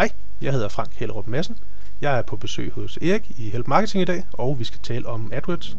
[0.00, 0.10] Hej,
[0.42, 1.58] jeg hedder Frank Hellerup Madsen.
[2.00, 5.08] Jeg er på besøg hos Erik i Help Marketing i dag, og vi skal tale
[5.08, 5.76] om AdWords.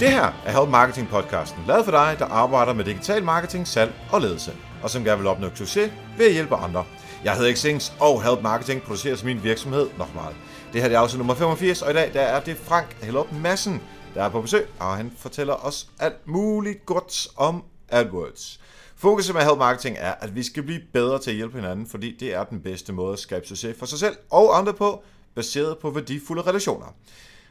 [0.00, 3.92] Det her er Help Marketing podcasten, lavet for dig, der arbejder med digital marketing, salg
[4.12, 6.84] og ledelse, og som gerne vil opnå succes ved at hjælpe andre.
[7.24, 10.36] Jeg hedder Xings, og Help Marketing producerer til min virksomhed nok meget.
[10.72, 13.82] Det her er afsnit nummer 85, og i dag der er det Frank Hellup Madsen,
[14.14, 18.60] der er på besøg, og han fortæller os alt muligt godt om AdWords.
[18.96, 22.16] Fokuset med Help Marketing er, at vi skal blive bedre til at hjælpe hinanden, fordi
[22.16, 25.02] det er den bedste måde at skabe succes for sig selv og andre på,
[25.34, 26.94] baseret på værdifulde relationer.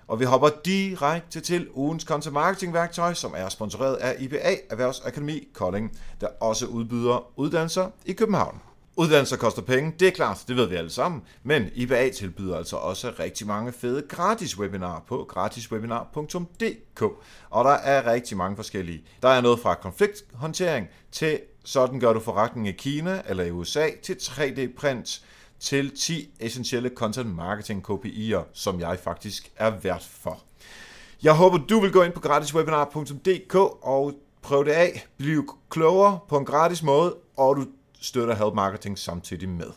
[0.07, 5.47] Og vi hopper direkte til ugens content marketing værktøj, som er sponsoreret af IBA Erhvervsakademi
[5.53, 8.61] Kolding, der også udbyder uddannelser i København.
[8.99, 12.75] Uddannelser koster penge, det er klart, det ved vi alle sammen, men IBA tilbyder altså
[12.75, 17.01] også rigtig mange fede gratis webinarer på gratiswebinar.dk,
[17.49, 19.03] og der er rigtig mange forskellige.
[19.21, 23.89] Der er noget fra konflikthåndtering til sådan gør du forretning i Kina eller i USA
[24.03, 25.21] til 3D-print
[25.59, 30.39] til 10 essentielle content marketing KPI'er, som jeg faktisk er vært for.
[31.23, 36.37] Jeg håber, du vil gå ind på gratiswebinar.dk og prøve det af, Bliv klogere på
[36.37, 37.65] en gratis måde, og du
[38.01, 39.71] støtter Help Marketing samtidig med.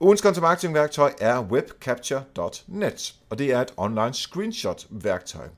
[0.00, 5.48] Ugens content marketing værktøj er webcapture.net, og det er et online screenshot værktøj.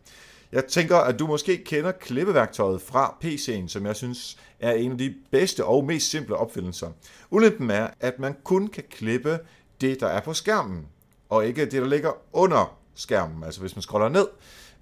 [0.52, 4.98] Jeg tænker, at du måske kender klippeværktøjet fra PC'en, som jeg synes er en af
[4.98, 6.90] de bedste og mest simple opfindelser.
[7.30, 9.38] Ulempen er, at man kun kan klippe
[9.80, 10.86] det, der er på skærmen,
[11.28, 14.26] og ikke det, der ligger under skærmen, altså hvis man scroller ned.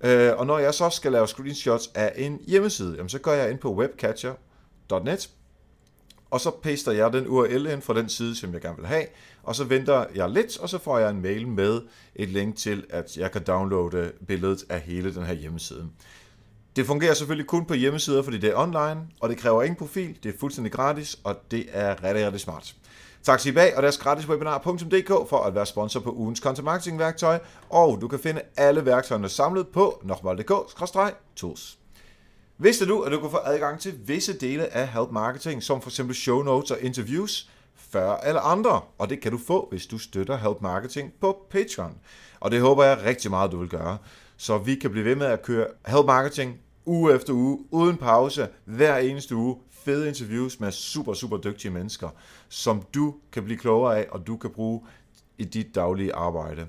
[0.04, 3.58] Øh, og når jeg så skal lave screenshots af en hjemmeside, så går jeg ind
[3.58, 5.30] på webcatcher.net,
[6.30, 9.04] og så paster jeg den URL ind fra den side, som jeg gerne vil have,
[9.42, 11.80] og så venter jeg lidt, og så får jeg en mail med
[12.14, 15.88] et link til, at jeg kan downloade billedet af hele den her hjemmeside.
[16.76, 20.18] Det fungerer selvfølgelig kun på hjemmesider, fordi det er online, og det kræver ingen profil,
[20.22, 22.74] det er fuldstændig gratis, og det er rigtig, rigtig smart.
[23.22, 27.38] Tak til bag og deres gratiswebinar.dk for at være sponsor på ugens content marketing værktøj,
[27.68, 31.79] og du kan finde alle værktøjerne samlet på nokmal.dk-tools.
[32.62, 35.90] Vidste du, at du kan få adgang til visse dele af Help Marketing, som for
[35.90, 39.98] eksempel show notes og interviews, før alle andre, og det kan du få, hvis du
[39.98, 41.98] støtter Help Marketing på Patreon.
[42.40, 43.98] Og det håber jeg rigtig meget, du vil gøre,
[44.36, 48.48] så vi kan blive ved med at køre Help Marketing uge efter uge, uden pause,
[48.64, 52.08] hver eneste uge, fede interviews med super, super dygtige mennesker,
[52.48, 54.80] som du kan blive klogere af, og du kan bruge
[55.38, 56.66] i dit daglige arbejde.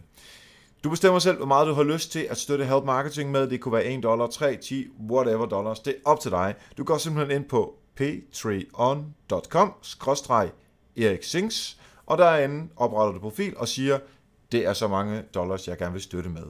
[0.84, 3.50] Du bestemmer selv, hvor meget du har lyst til at støtte Help Marketing med.
[3.50, 5.80] Det kunne være 1 dollar, 3, 10, whatever dollars.
[5.80, 6.56] Det er op til dig.
[6.78, 9.74] Du går simpelthen ind på patreon.com
[10.98, 14.00] Erik Sings, og derinde opretter du profil og siger,
[14.52, 16.44] det er så mange dollars, jeg gerne vil støtte med.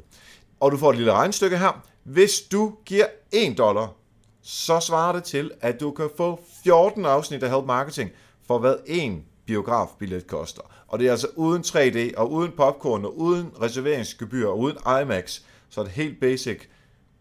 [0.59, 1.81] Og du får et lille regnstykke her.
[2.03, 3.93] Hvis du giver 1 dollar,
[4.41, 8.09] så svarer det til, at du kan få 14 afsnit af Help Marketing
[8.47, 10.61] for hvad en biografbillet koster.
[10.91, 15.41] Og det er altså uden 3D, og uden popcorn, og uden reserveringsgebyr, og uden IMAX.
[15.69, 16.59] Så et helt basic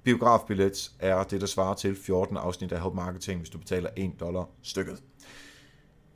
[0.05, 4.13] biografbillet er det, der svarer til 14 afsnit af Help Marketing, hvis du betaler 1
[4.21, 5.03] dollar stykket.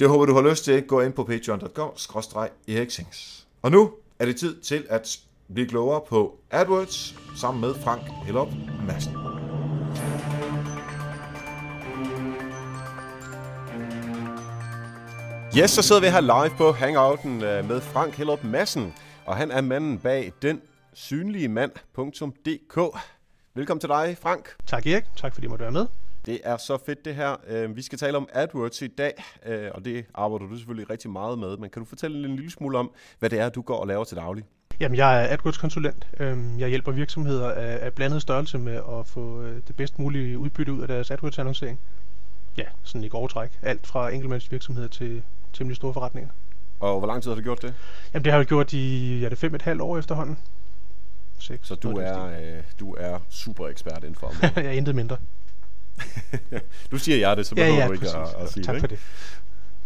[0.01, 0.83] Det håber du har lyst til.
[0.83, 3.47] Gå ind på patreon.com-eriksings.
[3.63, 5.19] Og nu er det tid til at
[5.55, 8.49] blive klogere på AdWords sammen med Frank Hillop
[8.87, 9.34] Madsen.
[15.59, 18.95] Yes, så sidder vi her live på Hangouten øh, med Frank Hellup Madsen,
[19.27, 22.79] og han er manden bag den synlige mand.dk.
[23.55, 24.55] Velkommen til dig, Frank.
[24.67, 25.87] Tak Erik, tak fordi du måtte være med.
[26.27, 27.37] Det er så fedt det her.
[27.49, 31.11] Øh, vi skal tale om AdWords i dag, øh, og det arbejder du selvfølgelig rigtig
[31.11, 31.57] meget med.
[31.57, 34.05] Men kan du fortælle en lille smule om, hvad det er, du går og laver
[34.05, 34.45] til daglig?
[34.81, 36.07] Jamen, jeg er AdWords-konsulent.
[36.21, 40.83] Øhm, jeg hjælper virksomheder af blandet størrelse med at få det bedst mulige udbytte ud
[40.83, 41.81] af deres AdWords-annoncering.
[42.59, 43.51] Ja, sådan i grove træk.
[43.63, 45.23] Alt fra enkeltmandsvirksomheder til
[45.55, 46.31] temmelig store forretninger.
[46.81, 47.75] Og hvor lang tid har du gjort det?
[48.15, 50.39] Jamen det har jeg gjort i ja, det fem et halvt år efterhånden.
[51.39, 55.17] Seks, så du er, øh, du er super ekspert inden for Jeg er intet mindre.
[56.91, 58.81] du siger jeg det, så behøver ja, ja, du ikke at, at sige tak det.
[58.81, 58.99] for det.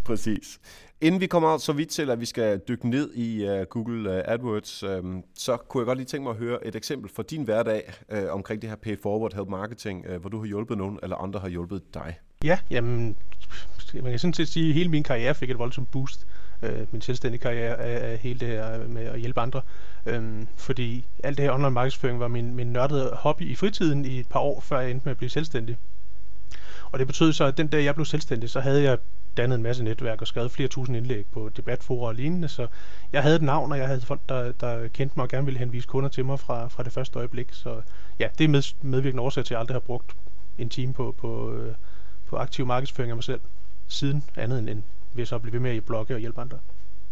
[0.05, 0.61] Præcis.
[1.01, 4.33] Inden vi kommer så vidt til, at vi skal dykke ned i uh, Google uh,
[4.33, 7.43] AdWords, um, så kunne jeg godt lige tænke mig at høre et eksempel fra din
[7.43, 10.99] hverdag uh, omkring det her Pay Forward Help Marketing, uh, hvor du har hjulpet nogen,
[11.03, 12.19] eller andre har hjulpet dig.
[12.45, 13.17] Ja, jamen
[13.95, 16.27] man kan sådan set sige, at hele min karriere fik et voldsomt boost.
[16.63, 19.63] Øh, min selvstændige karriere af, af hele det her med at hjælpe andre.
[20.07, 24.21] Øhm, fordi alt det her online markedsføring var min, min nørdede hobby i fritiden i
[24.21, 25.77] et par år, før jeg endte med at blive selvstændig.
[26.93, 28.99] Og det betød så, at den dag jeg blev selvstændig, så havde jeg
[29.37, 32.67] dannet en masse netværk og skrevet flere tusind indlæg på debatforer og lignende, så
[33.13, 35.59] jeg havde et navn, og jeg havde folk, der, der kendte mig og gerne ville
[35.59, 37.49] henvise kunder til mig fra, fra det første øjeblik.
[37.53, 37.81] Så
[38.19, 40.17] ja, det er med, medvirkende årsag til, at jeg aldrig har brugt
[40.59, 41.75] en time på, på, øh,
[42.29, 43.41] på aktiv markedsføring af mig selv
[43.89, 44.83] siden, andet end, end
[45.15, 46.59] ved så at blive ved med at blogge og hjælpe andre.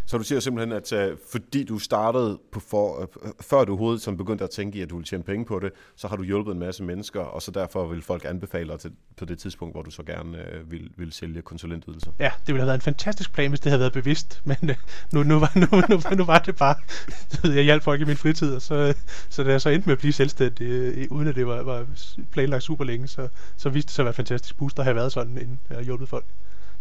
[0.07, 4.03] Så du siger simpelthen, at uh, fordi du startede på for, uh, før du overhovedet
[4.03, 6.23] som begyndte at tænke i, at du ville tjene penge på det, så har du
[6.23, 9.75] hjulpet en masse mennesker, og så derfor vil folk anbefale dig til, på det tidspunkt,
[9.75, 12.13] hvor du så gerne uh, vil, vil sælge konsulentydelser.
[12.19, 14.77] Ja, det ville have været en fantastisk plan, hvis det havde været bevidst, men uh,
[15.13, 16.75] nu, nu, var, nu, nu, nu var det bare,
[17.57, 18.95] jeg hjalp folk i min fritid, og så,
[19.29, 21.87] så da jeg så endte med at blive selvstændig, uh, uden at det var, var
[22.33, 25.13] planlagt super længe, så, så viste det sig at være fantastisk boost at have været
[25.13, 26.25] sådan, inden jeg hjulpet folk.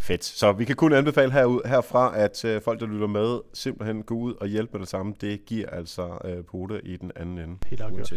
[0.05, 0.25] Fedt.
[0.25, 4.15] Så vi kan kun anbefale herud, herfra, at øh, folk, der lytter med, simpelthen gå
[4.15, 5.13] ud og hjælpe med det samme.
[5.21, 7.57] Det giver altså øh, pote i den anden ende.
[7.67, 8.13] Helt afgjort.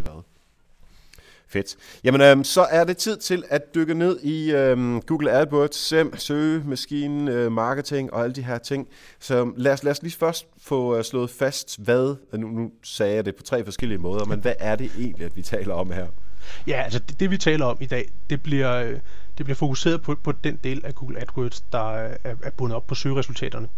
[1.49, 1.77] Fedt.
[2.05, 6.17] Jamen, øh, så er det tid til at dykke ned i øh, Google AdWords, SEM,
[6.17, 8.89] søgemaskinen, øh, marketing og alle de her ting.
[9.19, 13.15] Så lad os, lad os lige først få øh, slået fast, hvad, nu, nu sagde
[13.15, 15.91] jeg det på tre forskellige måder, men hvad er det egentlig, at vi taler om
[15.91, 16.07] her?
[16.67, 18.99] Ja, altså det, det vi taler om i dag, det bliver, øh,
[19.39, 22.87] det bliver fokuseret på, på den del af Google AdWords, der er, er bundet op
[22.87, 23.69] på søgeresultaterne.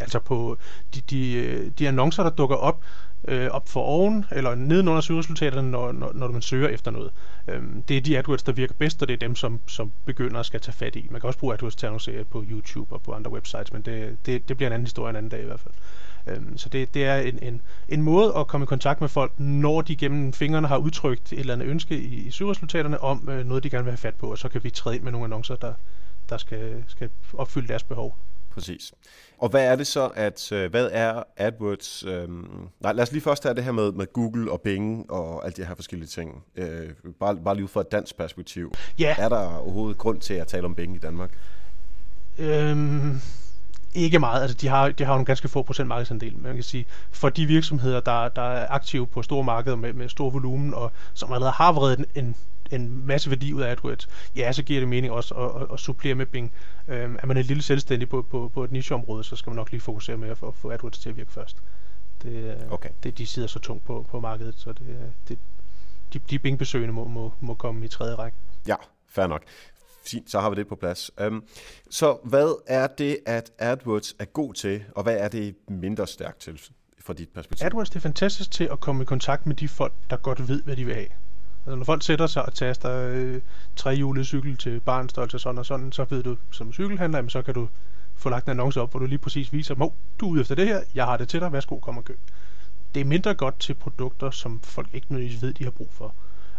[0.00, 0.56] Altså på
[0.94, 2.84] de, de, de annoncer, der dukker op
[3.24, 7.10] øh, op for oven eller nedenunder søgeresultaterne, når, når, når man søger efter noget.
[7.48, 10.40] Øhm, det er de AdWords, der virker bedst, og det er dem, som, som begynder
[10.40, 11.08] at skal tage fat i.
[11.10, 13.82] Man kan også bruge AdWords til at annoncere på YouTube og på andre websites, men
[13.82, 15.74] det, det, det bliver en anden historie en anden dag i hvert fald.
[16.28, 19.32] Øhm, så det, det er en, en, en måde at komme i kontakt med folk,
[19.38, 23.46] når de gennem fingrene har udtrykt et eller andet ønske i, i søgeresultaterne om øh,
[23.46, 25.24] noget, de gerne vil have fat på, og så kan vi træde ind med nogle
[25.24, 25.72] annoncer, der,
[26.28, 28.16] der skal, skal opfylde deres behov.
[28.50, 28.92] Præcis.
[29.38, 32.04] Og hvad er det så, at øh, hvad er AdWords?
[32.04, 32.28] Øh,
[32.80, 35.56] nej, lad os lige først tage det her med, med Google og Bing og alle
[35.56, 36.44] de her forskellige ting.
[36.56, 36.88] Øh,
[37.20, 38.72] bare, bare lige ud fra et dansk perspektiv.
[38.98, 39.14] Ja.
[39.18, 41.30] Er der overhovedet grund til at tale om Bing i Danmark?
[42.38, 43.20] Øhm,
[43.94, 44.42] ikke meget.
[44.42, 46.38] Altså, de har, de har jo en ganske få procent markedsandel.
[46.38, 50.08] Man kan sige, for de virksomheder, der, der er aktive på store markeder med, med
[50.08, 52.34] stor volumen, og som allerede har vredet en,
[52.70, 55.80] en, masse værdi ud af AdWords, ja, så giver det mening også at, at, at
[55.80, 56.52] supplere med Bing.
[56.88, 59.70] Øhm, er man en lille selvstændig på, på, på et nicheområde, så skal man nok
[59.70, 61.56] lige fokusere med at få, få AdWords til at virke først.
[62.22, 62.90] Det, okay.
[63.02, 65.38] det, de sidder så tungt på, på markedet, så det, det,
[66.12, 68.36] de, de Bing-besøgende må, må, må komme i tredje række.
[68.66, 68.74] Ja,
[69.08, 69.42] fair nok.
[70.08, 71.10] Fint, så har vi det på plads.
[71.26, 71.44] Um,
[71.90, 76.38] så hvad er det, at AdWords er god til, og hvad er det mindre stærkt
[76.38, 76.60] til
[77.00, 77.66] fra dit perspektiv?
[77.66, 80.62] AdWords det er fantastisk til at komme i kontakt med de folk, der godt ved,
[80.62, 81.08] hvad de vil have.
[81.66, 83.40] Altså, når folk sætter sig og taster øh,
[83.76, 87.54] trehjulet cykel til barnstørrelse sådan og sådan, så ved du som cykelhandler, jamen, så kan
[87.54, 87.68] du
[88.16, 89.90] få lagt en annonce op, hvor du lige præcis viser, at
[90.20, 92.18] du er ude efter det her, jeg har det til dig, værsgo, kom og køb.
[92.94, 96.14] Det er mindre godt til produkter, som folk ikke nødvendigvis ved, de har brug for.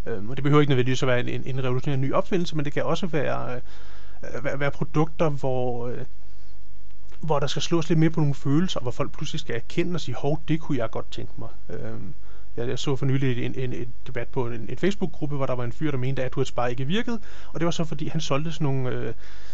[0.05, 2.65] Øhm, og det behøver ikke nødvendigvis at være en, en, en revolutionerende ny opfindelse, men
[2.65, 3.61] det kan også være, øh,
[4.43, 6.05] være, være produkter, hvor, øh,
[7.19, 10.01] hvor der skal slås lidt mere på nogle følelser, hvor folk pludselig skal erkende og
[10.01, 11.49] sige, hov, det kunne jeg godt tænke mig.
[11.69, 12.13] Øhm,
[12.57, 15.55] jeg, jeg så for nylig en, en, en debat på en, en Facebook-gruppe, hvor der
[15.55, 17.19] var en fyr, der mente, at AdWords bare ikke virkede,
[17.53, 19.13] og det var så fordi, han solgte sådan nogle øh,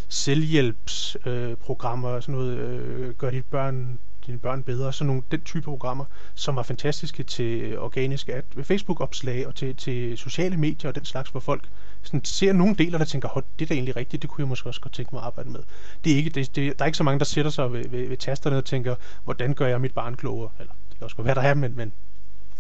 [0.10, 5.64] selvhjælpsprogrammer, øh, sådan noget, øh, gør dit børn dine børn bedre, sådan nogle den type
[5.64, 6.06] programmer,
[6.36, 11.06] som var fantastiske til øh, organiske øh, Facebook-opslag og til, til sociale medier og den
[11.06, 11.70] slags, hvor folk
[12.02, 14.70] sådan ser nogle deler, der tænker, det er da egentlig rigtigt, det kunne jeg måske
[14.70, 15.60] også godt tænke mig at arbejde med.
[16.04, 18.08] Det er ikke, det, det, der er ikke så mange, der sætter sig ved, ved,
[18.08, 20.50] ved tasterne og tænker, hvordan gør jeg mit barn klogere?
[20.60, 21.92] Eller det kan også godt være, der er, men, men,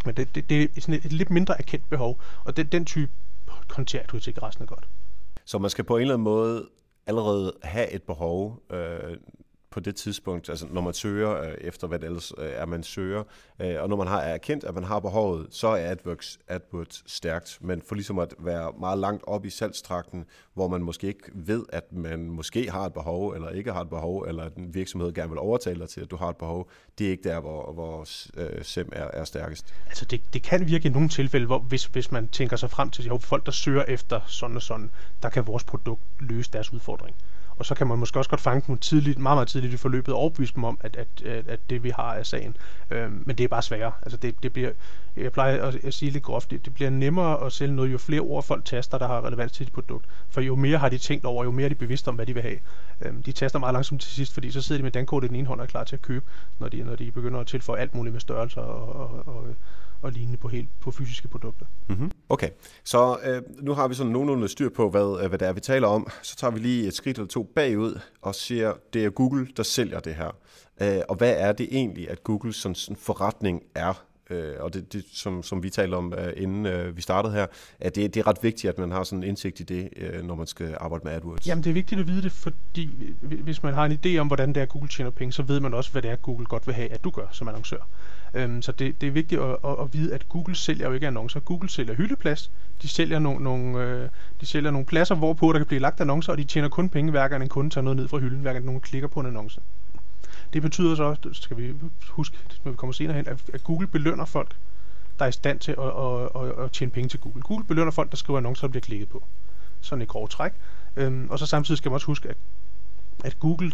[0.06, 2.86] men det, det, det er sådan et, et lidt mindre erkendt behov, og den, den
[2.86, 3.12] type
[3.69, 4.88] håndterer du til resten af godt.
[5.45, 6.66] Så man skal på en eller anden måde
[7.07, 9.18] allerede have et behov, øh,
[9.76, 12.84] på det tidspunkt, altså når man søger øh, efter, hvad det ellers øh, er, man
[12.84, 13.24] søger,
[13.60, 17.58] øh, og når man har erkendt, at man har behovet, så er AdWords, AdWords stærkt,
[17.62, 21.64] men for ligesom at være meget langt op i salgstrakten, hvor man måske ikke ved,
[21.70, 25.14] at man måske har et behov, eller ikke har et behov, eller at en virksomhed
[25.14, 27.74] gerne vil overtale dig til, at du har et behov, det er ikke der, hvor,
[27.74, 29.74] hvor øh, SEM er, er stærkest.
[29.88, 32.90] Altså det, det kan virke i nogle tilfælde, hvor hvis, hvis man tænker sig frem
[32.90, 34.92] til, at folk, der søger efter sådan og sådan,
[35.24, 37.16] der kan vores produkt løse deres udfordring
[37.59, 40.14] og så kan man måske også godt fange dem tidligt, meget, meget tidligt i forløbet
[40.14, 42.57] og overbevise dem om, at, at, at, at det vi har er sagen.
[42.92, 43.92] Øhm, men det er bare sværere.
[44.02, 44.71] Altså det, det bliver,
[45.18, 47.97] jeg plejer at, at sige lidt groft, det, det bliver nemmere at sælge noget, jo
[47.97, 50.06] flere ord folk taster, der har relevans til dit produkt.
[50.30, 52.33] For jo mere har de tænkt over, jo mere er de bevidste om, hvad de
[52.33, 52.59] vil have.
[53.02, 55.35] Øhm, de taster meget langsomt til sidst, fordi så sidder de med dankortet i den
[55.35, 56.26] ene hånd og er klar til at købe,
[56.59, 59.47] når de, når de begynder at tilføje alt muligt med størrelser og, og, og
[60.06, 61.66] og lignende på, helt, på fysiske produkter.
[61.90, 62.12] Mm-hmm.
[62.30, 62.50] Okay,
[62.83, 65.59] så øh, nu har vi sådan nogenlunde styr på, hvad, øh, hvad det er, vi
[65.59, 66.07] taler om.
[66.21, 69.64] Så tager vi lige et skridt eller to bagud og siger, det er Google, der
[69.64, 70.35] sælger det her.
[70.81, 74.06] Øh, og hvad er det egentlig, at Google sådan, sådan forretning er?
[74.30, 77.45] øh, og det, det som, som vi talte om øh, inden øh, vi startede her,
[77.80, 80.24] at det, det er ret vigtigt, at man har sådan en indsigt i det, øh,
[80.24, 81.47] når man skal arbejde med AdWords.
[81.47, 82.90] Jamen det er vigtigt at vide det, fordi
[83.21, 85.74] hvis man har en idé om, hvordan det er, Google tjener penge, så ved man
[85.74, 87.88] også, hvad det er, Google godt vil have, at du gør som annoncør.
[88.35, 91.07] Øhm, så det, det er vigtigt at, at, at vide, at Google sælger jo ikke
[91.07, 91.39] annoncer.
[91.39, 92.51] Google sælger hyldeplads.
[92.81, 94.09] De sælger nogle, nogle, øh,
[94.42, 97.11] de sælger nogle pladser, hvorpå der kan blive lagt annoncer, og de tjener kun penge,
[97.11, 99.25] hver gang en kunde tager noget ned fra hylden, hver gang nogen klikker på en
[99.25, 99.61] annonce.
[100.54, 101.73] Det betyder så også, skal vi
[102.09, 104.56] huske, når vi kommer senere hen, at Google belønner folk,
[105.19, 107.42] der er i stand til at, at, at, at tjene penge til Google.
[107.42, 109.23] Google belønner folk, der skriver annoncer, der bliver klikket på.
[109.81, 110.51] Sådan et grov træk.
[110.95, 112.37] Øhm, og så samtidig skal man også huske, at,
[113.23, 113.71] at Google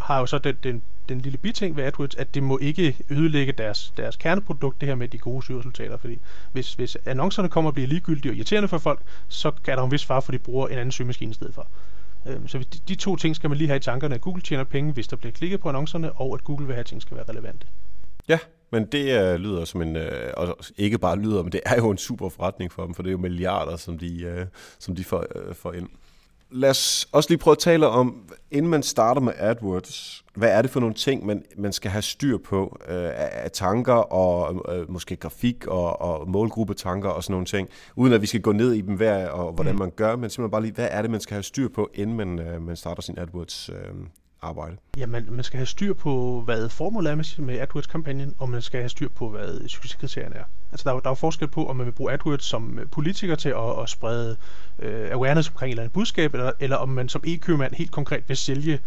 [0.00, 3.52] har jo så den, den, den lille biting ved AdWords, at det må ikke ødelægge
[3.52, 5.96] deres, deres kerneprodukt, det her med de gode søgeresultater.
[5.96, 6.18] Fordi
[6.52, 9.90] hvis, hvis annoncerne kommer og bliver ligegyldige og irriterende for folk, så er der en
[9.90, 11.66] vis far for, at de bruger en anden søgemaskine i stedet for.
[12.26, 14.64] Øhm, så de, de to ting skal man lige have i tankerne, at Google tjener
[14.64, 17.16] penge, hvis der bliver klikket på annoncerne, og at Google vil have, at ting skal
[17.16, 17.66] være relevante.
[18.28, 18.38] Ja,
[18.72, 21.90] men det øh, lyder som en, øh, og ikke bare lyder, men det er jo
[21.90, 24.46] en super forretning for dem, for det er jo milliarder, som de, øh,
[24.78, 25.88] som de får, øh, får ind
[26.50, 30.62] lad os også lige prøve at tale om, inden man starter med AdWords, hvad er
[30.62, 34.90] det for nogle ting, man, man skal have styr på øh, af tanker og øh,
[34.90, 38.72] måske grafik og, og målgruppetanker og sådan nogle ting, uden at vi skal gå ned
[38.72, 39.78] i dem hver og hvordan mm.
[39.78, 42.16] man gør, men simpelthen bare lige, hvad er det, man skal have styr på, inden
[42.16, 43.94] man, øh, man starter sin AdWords øh,
[44.42, 44.76] arbejde?
[44.96, 48.80] Ja, man, man skal have styr på, hvad formålet er med, AdWords-kampagnen, og man skal
[48.80, 50.44] have styr på, hvad succeskriterierne er.
[50.72, 53.34] Altså, der er, der er forskel på, om man vil bruge AdWords som øh, politiker
[53.34, 54.36] til at, at sprede
[54.78, 58.28] øh, awareness omkring et eller andet budskab, eller, eller om man som e-købmand helt konkret
[58.28, 58.80] vil sælge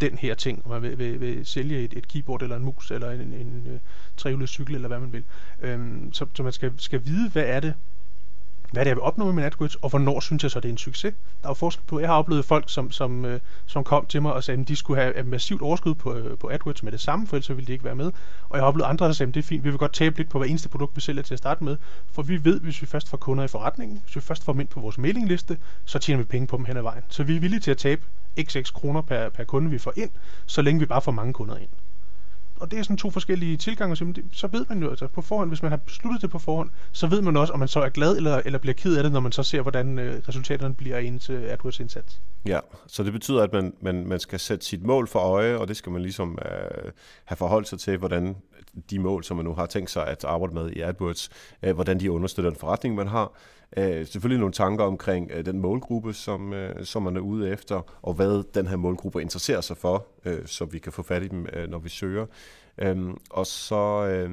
[0.00, 2.90] den her ting, om man vil, vil, vil sælge et, et keyboard eller en mus
[2.90, 3.78] eller en, en, en øh,
[4.16, 5.24] trehjulet cykel eller hvad man vil.
[5.60, 7.74] Øhm, så, så man skal, skal vide, hvad er det,
[8.72, 10.68] hvad det er, jeg vil opnå med min AdWords, og hvornår synes jeg så, det
[10.68, 11.14] er en succes.
[11.42, 14.22] Der er jo forskel på, jeg har oplevet folk, som, som, øh, som kom til
[14.22, 16.92] mig og sagde, at de skulle have et massivt overskud på, øh, på AdWords med
[16.92, 18.12] det samme, for ellers ville de ikke være med.
[18.48, 20.16] Og jeg har oplevet andre, der sagde, at det er fint, vi vil godt tabe
[20.16, 21.76] lidt på hver eneste produkt, vi sælger til at starte med,
[22.12, 24.60] for vi ved, hvis vi først får kunder i forretningen, hvis vi først får dem
[24.60, 27.02] ind på vores mailingliste, så tjener vi penge på dem hen ad vejen.
[27.08, 28.02] Så vi er villige til at tabe
[28.42, 30.10] x kroner per, per kunde, vi får ind,
[30.46, 31.68] så længe vi bare får mange kunder ind
[32.60, 35.22] og det er sådan to forskellige tilgange, så, det, så ved man jo altså på
[35.22, 37.80] forhånd, hvis man har besluttet det på forhånd, så ved man også, om man så
[37.80, 40.74] er glad eller, eller bliver ked af det, når man så ser, hvordan øh, resultaterne
[40.74, 42.20] bliver af ens øh, AdWords indsats.
[42.46, 45.68] Ja, så det betyder, at man, man, man skal sætte sit mål for øje, og
[45.68, 46.92] det skal man ligesom øh,
[47.24, 48.36] have forholdt sig til, hvordan
[48.90, 51.30] de mål, som man nu har tænkt sig at arbejde med i AdWords,
[51.62, 53.32] øh, hvordan de understøtter den forretning, man har.
[53.76, 57.98] Øh, selvfølgelig nogle tanker omkring øh, den målgruppe, som, øh, som man er ude efter,
[58.02, 61.28] og hvad den her målgruppe interesserer sig for, øh, så vi kan få fat i
[61.28, 62.26] dem, øh, når vi søger.
[62.78, 64.06] Øh, og så...
[64.06, 64.30] Øh,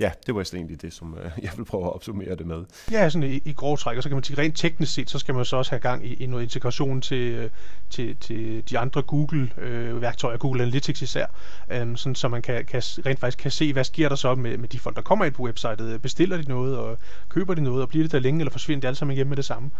[0.00, 2.64] Ja, det var egentlig det, som øh, jeg vil prøve at opsummere det med.
[2.90, 5.18] Ja, sådan i, i grove træk, og så kan man sige, rent teknisk set, så
[5.18, 7.50] skal man så også have gang i, i noget integration til, øh,
[7.90, 11.26] til, til de andre Google-værktøjer, øh, Google Analytics især,
[11.70, 14.58] øh, sådan, så man kan, kan, rent faktisk kan se, hvad sker der så med,
[14.58, 15.80] med de folk, der kommer ind på websitet.
[15.80, 18.80] Øh, bestiller de noget, og køber de noget, og bliver det der længe, eller forsvinder
[18.80, 19.70] de alle sammen igen med det samme?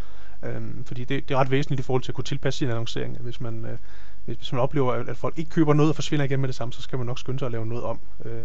[0.45, 3.19] Øh, fordi det, det er ret væsentligt i forhold til at kunne tilpasse sin annoncering,
[3.21, 3.65] hvis man...
[3.65, 3.79] Øh,
[4.37, 6.83] hvis man oplever, at folk ikke køber noget og forsvinder igen med det samme, så
[6.83, 8.01] skal man nok skynde sig at lave noget om.
[8.25, 8.43] Øh,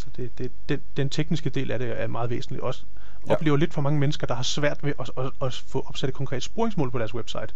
[0.00, 2.62] så det, det, den, den tekniske del af det er meget væsentlig.
[2.62, 2.82] Også
[3.26, 3.32] ja.
[3.32, 6.14] oplever lidt for mange mennesker, der har svært ved at, at, at få opsat et
[6.14, 7.48] konkret sporingsmål på deres website.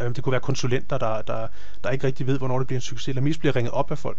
[0.00, 1.46] Øh, det kunne være konsulenter, der, der,
[1.84, 3.98] der ikke rigtig ved, hvornår det bliver en succes, eller mest bliver ringet op af
[3.98, 4.18] folk.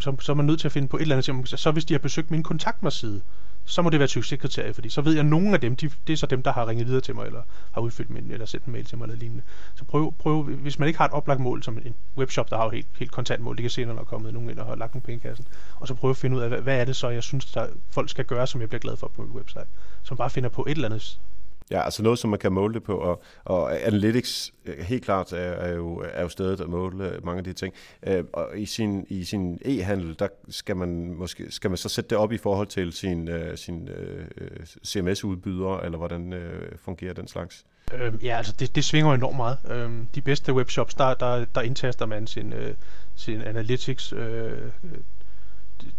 [0.00, 1.60] Så, så er man nødt til at finde på et eller andet.
[1.60, 3.20] Så hvis de har besøgt min kontaktmarside,
[3.70, 5.90] så må det være et succeskriterie, fordi så ved jeg, at nogle af dem, de,
[6.06, 8.46] det er så dem, der har ringet videre til mig, eller har udfyldt min, eller
[8.46, 9.42] sendt en mail til mig, eller lignende.
[9.74, 12.64] Så prøv, prøv, hvis man ikke har et oplagt mål, som en webshop, der har
[12.64, 14.66] jo helt, helt kontant mål, det kan se, når der er kommet nogen ind og
[14.66, 15.46] har lagt nogle penge i kassen,
[15.80, 17.66] og så prøve at finde ud af, hvad, hvad er det så, jeg synes, der
[17.90, 19.66] folk skal gøre, som jeg bliver glad for på min website.
[20.02, 21.20] Som bare finder på et eller andet
[21.70, 25.32] Ja, altså noget, som man kan måle det på, og, og Analytics øh, helt klart
[25.32, 27.74] er, er, jo, er jo stedet at måle øh, mange af de ting.
[28.06, 32.10] Øh, og i sin, i sin e-handel, der skal man måske skal man så sætte
[32.10, 34.26] det op i forhold til sin, øh, sin øh,
[34.86, 37.64] CMS-udbyder, eller hvordan øh, fungerer den slags?
[37.94, 39.58] Øh, ja, altså det, det svinger enormt meget.
[39.70, 42.74] Øh, de bedste webshops, der, der, der indtaster man sin, øh,
[43.16, 44.58] sin analytics øh,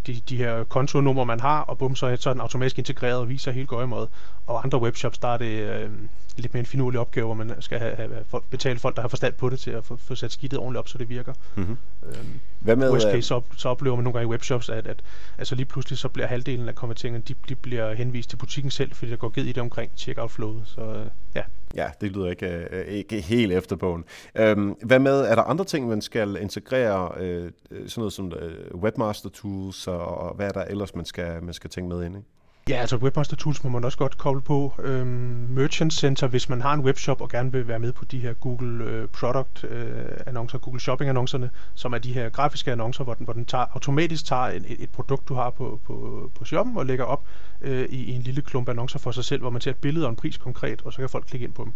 [0.06, 3.52] de, de her kontonummer, man har, og bum, så er den automatisk integreret og viser
[3.52, 4.08] helt gøjemåde.
[4.46, 5.90] Og andre webshops, der er det øh,
[6.36, 9.08] lidt mere en finurlig opgave, hvor man skal have, have folk, betale folk, der har
[9.08, 11.32] forstand på det, til at få, få sat skidtet ordentligt op, så det virker.
[11.54, 11.76] Mm-hmm.
[12.06, 14.86] Øhm, Hvad med, worst case, øh, så, så oplever man nogle gange i webshops, at,
[14.86, 15.02] at
[15.38, 18.94] altså lige pludselig så bliver halvdelen af konverteringerne, de, de bliver henvist til butikken selv,
[18.94, 20.62] fordi der går givet i det omkring checkout-flowet.
[20.64, 21.42] Så øh, ja.
[21.74, 24.04] Ja, det lyder ikke, øh, ikke helt efter bogen.
[24.34, 28.32] Øhm, hvad med, er der andre ting, man skal integrere, øh, øh, sådan noget som
[28.32, 32.04] øh, webmaster tools, og, og hvad er der ellers, man skal, man skal tænke med
[32.04, 32.20] ind i?
[32.68, 34.74] Ja, altså Webmaster Tools må man også godt koble på.
[34.78, 35.06] Øhm,
[35.50, 38.32] Merchant Center, hvis man har en webshop og gerne vil være med på de her
[38.32, 43.14] Google øh, Product øh, annoncer, Google Shopping annoncerne, som er de her grafiske annoncer, hvor
[43.14, 46.44] den, hvor den tager, automatisk tager en, et, et produkt, du har på, på, på
[46.44, 47.22] shoppen og lægger op
[47.60, 50.06] øh, i, i en lille klump annoncer for sig selv, hvor man ser et billede
[50.06, 51.72] og en pris konkret, og så kan folk klikke ind på dem.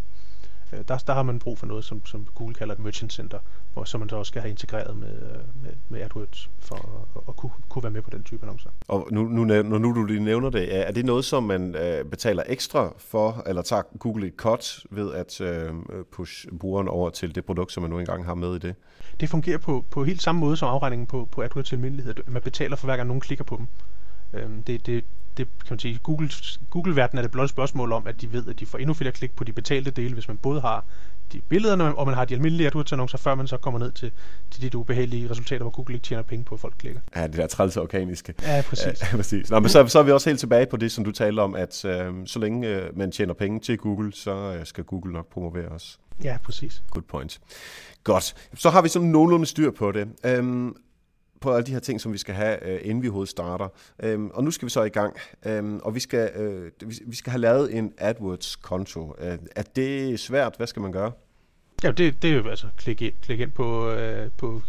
[0.72, 3.38] Øh, der, der har man brug for noget, som, som Google kalder et Merchant Center,
[3.72, 5.20] hvor, som man så også skal have integreret med,
[5.62, 6.76] med, med AdWords for
[7.16, 8.70] at, at kunne, kunne være med på den type annoncer.
[8.88, 12.04] Og nu, nu, når nu du lige nævner det, er det noget, som man øh,
[12.04, 15.74] betaler ekstra for, eller tager Google et cut ved at øh,
[16.12, 18.74] push brugeren over til det produkt, som man nu engang har med i det?
[19.20, 22.14] Det fungerer på, på helt samme måde som afregningen på, på AdWords almindelighed.
[22.26, 23.66] Man betaler for hver gang nogen klikker på dem.
[24.40, 25.04] Øhm, det, det,
[25.36, 26.30] det kan man sige, Google,
[26.70, 29.12] Google-verdenen er det blot et spørgsmål om, at de ved, at de får endnu flere
[29.12, 30.84] klik på de betalte dele, hvis man både har
[31.32, 34.12] de billederne, og man har de almindelige AdWords-annoncer, før man så kommer ned til,
[34.50, 37.00] til de ubehagelige resultater, hvor Google ikke tjener penge på, at folk klikker.
[37.16, 38.34] Ja, det der trælse organiske.
[38.42, 39.02] Ja, præcis.
[39.02, 39.50] Ja, præcis.
[39.50, 41.54] Nå, men så, så er vi også helt tilbage på det, som du taler om,
[41.54, 45.32] at øh, så længe øh, man tjener penge til Google, så øh, skal Google nok
[45.32, 45.98] promovere os.
[46.24, 46.82] Ja, præcis.
[46.90, 47.40] Good point.
[48.04, 48.34] Godt.
[48.54, 50.08] Så har vi sådan nogenlunde styr på det.
[50.24, 50.76] Øhm,
[51.40, 53.68] på alle de her ting, som vi skal have, øh, inden vi overhovedet starter.
[54.02, 55.16] Øhm, og nu skal vi så i gang,
[55.46, 56.70] øhm, og vi skal, øh,
[57.06, 59.14] vi skal have lavet en AdWords-konto.
[59.18, 60.54] Øh, er det svært?
[60.56, 61.12] Hvad skal man gøre?
[61.82, 64.62] Ja, det, det er jo altså klik ind, klik ind på, øh, på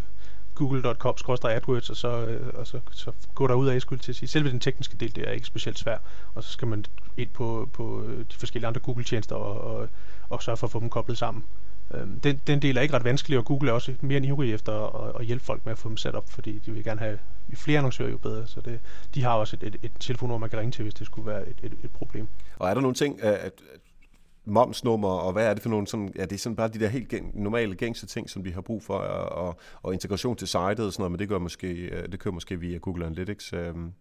[0.55, 4.29] google.com-adwords, og så, øh, og så, så gå derud af, jeg skulle til at sige.
[4.29, 6.01] Selve den tekniske del, det er ikke specielt svært,
[6.35, 6.85] og så skal man
[7.17, 9.89] ind på, på øh, de forskellige andre Google-tjenester og, og,
[10.29, 11.43] og sørge for at få dem koblet sammen.
[11.93, 14.53] Øhm, den, den del er ikke ret vanskelig, og Google er også mere end ivrig
[14.53, 16.99] efter at, at hjælpe folk med at få dem sat op, fordi de vil gerne
[16.99, 17.19] have
[17.53, 18.47] flere annoncører, jo bedre.
[18.47, 18.79] Så det,
[19.15, 21.49] de har også et, et, et telefonnummer, man kan ringe til, hvis det skulle være
[21.49, 22.27] et, et, et problem.
[22.55, 23.53] Og er der nogle ting, at, at
[24.45, 26.87] momsnummer, og hvad er det for nogle sådan, ja, det er sådan bare de der
[26.87, 30.47] helt gen, normale gængse ting, som vi har brug for, og, og, og integration til
[30.47, 33.53] sitet og sådan noget, men det gør måske, øh, det kører måske via Google Analytics.
[33.53, 33.91] Øhm.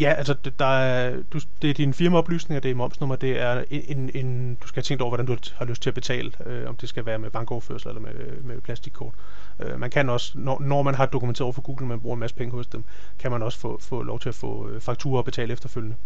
[0.00, 3.64] Ja, altså det, der er, du, det er dine firmaoplysninger, det er momsnummer, det er
[3.70, 6.68] en, en, du skal have tænkt over, hvordan du har lyst til at betale, øh,
[6.68, 9.14] om det skal være med bankoverførsel eller med, med plastikkort.
[9.60, 12.16] Øh, man kan også, når, når man har dokumenteret over for Google, at man bruger
[12.16, 12.84] en masse penge hos dem,
[13.18, 15.96] kan man også få, få lov til at få øh, fakturer og betale efterfølgende.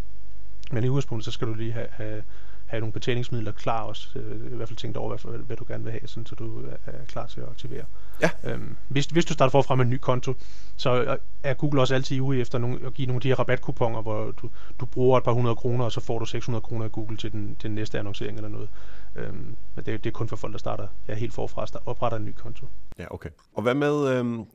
[0.73, 2.23] Men i udgangspunktet, så skal du lige have, have
[2.71, 4.19] have nogle betalingsmidler klar også.
[4.19, 6.65] Øh, I hvert fald tænkt over, hvad, hvad du gerne vil have, sådan, så du
[6.87, 7.85] er klar til at aktivere.
[8.23, 8.31] Ja.
[8.45, 10.35] Øhm, hvis, hvis du starter forfra med en ny konto,
[10.77, 14.03] så er Google også altid ude efter nogle, at give nogle af de her rabatkuponer,
[14.03, 14.51] hvor du,
[14.81, 17.33] du bruger et par hundrede kroner, og så får du 600 kroner af Google til
[17.33, 18.69] den, til den næste annoncering eller noget.
[19.17, 22.19] Øhm, men det, det er kun for folk, der starter ja, helt forfra og opretter
[22.19, 22.67] en ny konto.
[22.99, 23.31] Ja, okay.
[23.55, 24.47] Og hvad med, øhm,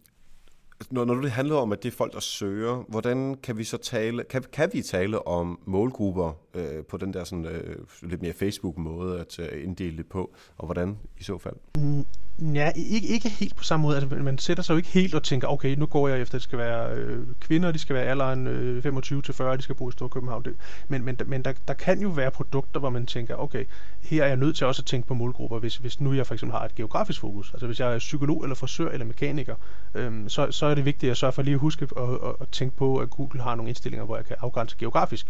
[0.85, 3.63] Altså, når, når det handler om, at det er folk, der søger, hvordan kan vi
[3.63, 8.21] så tale, kan, kan vi tale om målgrupper øh, på den der sådan, øh, lidt
[8.21, 11.55] mere Facebook-måde at øh, inddele det på, og hvordan i så fald?
[11.77, 12.05] Mm,
[12.39, 13.97] Ja, ikke, ikke helt på samme måde.
[13.97, 16.39] Altså, man sætter sig jo ikke helt og tænker, okay, nu går jeg efter, at
[16.39, 19.91] det skal være øh, kvinder, de skal være alderen øh, 25-40, de skal bo i
[19.91, 20.43] Storkøbenhavn.
[20.43, 20.55] Det.
[20.87, 23.65] Men, men, men der, der kan jo være produkter, hvor man tænker, okay,
[24.01, 26.33] her er jeg nødt til også at tænke på målgrupper, hvis, hvis nu jeg for
[26.33, 27.53] eksempel har et geografisk fokus.
[27.53, 29.55] Altså hvis jeg er psykolog eller frisør eller mekaniker,
[29.93, 32.47] øh, så, så er det vigtigt at sørge for lige at huske at, at, at
[32.51, 35.27] tænke på, at Google har nogle indstillinger, hvor jeg kan afgrænse geografisk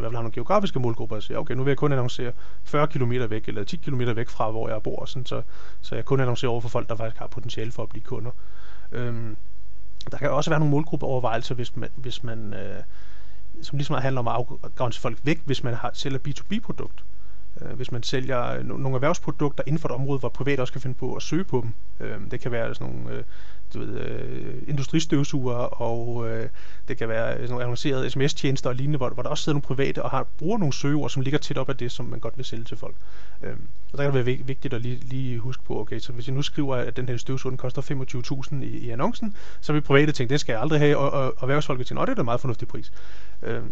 [0.00, 2.32] i hvert fald har nogle geografiske målgrupper og siger, okay, nu vil jeg kun annoncere
[2.64, 5.42] 40 km væk, eller 10 km væk fra, hvor jeg bor, sådan, så,
[5.80, 8.30] så jeg kun annoncerer over for folk, der faktisk har potentiale for at blive kunder.
[8.92, 9.36] Øhm,
[10.10, 12.82] der kan også være nogle målgruppeovervejelser, hvis man, hvis man øh,
[13.62, 17.04] som ligesom handler om at afgrænse folk væk, hvis man har, sælger B2B-produkt.
[17.60, 20.72] Øh, hvis man sælger øh, no- nogle erhvervsprodukter inden for et område, hvor private også
[20.72, 21.74] kan finde på at søge på dem.
[22.06, 23.24] Øh, det kan være sådan nogle øh,
[23.74, 26.48] du ved, øh, industristøvsuger, og øh,
[26.88, 29.62] det kan være sådan nogle annoncerede sms-tjenester og lignende, hvor, hvor der også sidder nogle
[29.62, 32.36] private og har, bruger nogle søgeord, som ligger tæt op af det, som man godt
[32.36, 32.94] vil sælge til folk.
[33.42, 33.52] Øh,
[33.92, 36.34] og der kan det være vigtigt at lige, lige huske på, okay, så hvis jeg
[36.34, 37.82] nu skriver, at den her støvsuger den koster
[38.52, 41.34] 25.000 i, i annoncen, så vil private tænke, den skal jeg aldrig have, og, og,
[41.42, 42.92] og tænke, at det er da meget fornuftig pris.
[43.42, 43.62] Øh,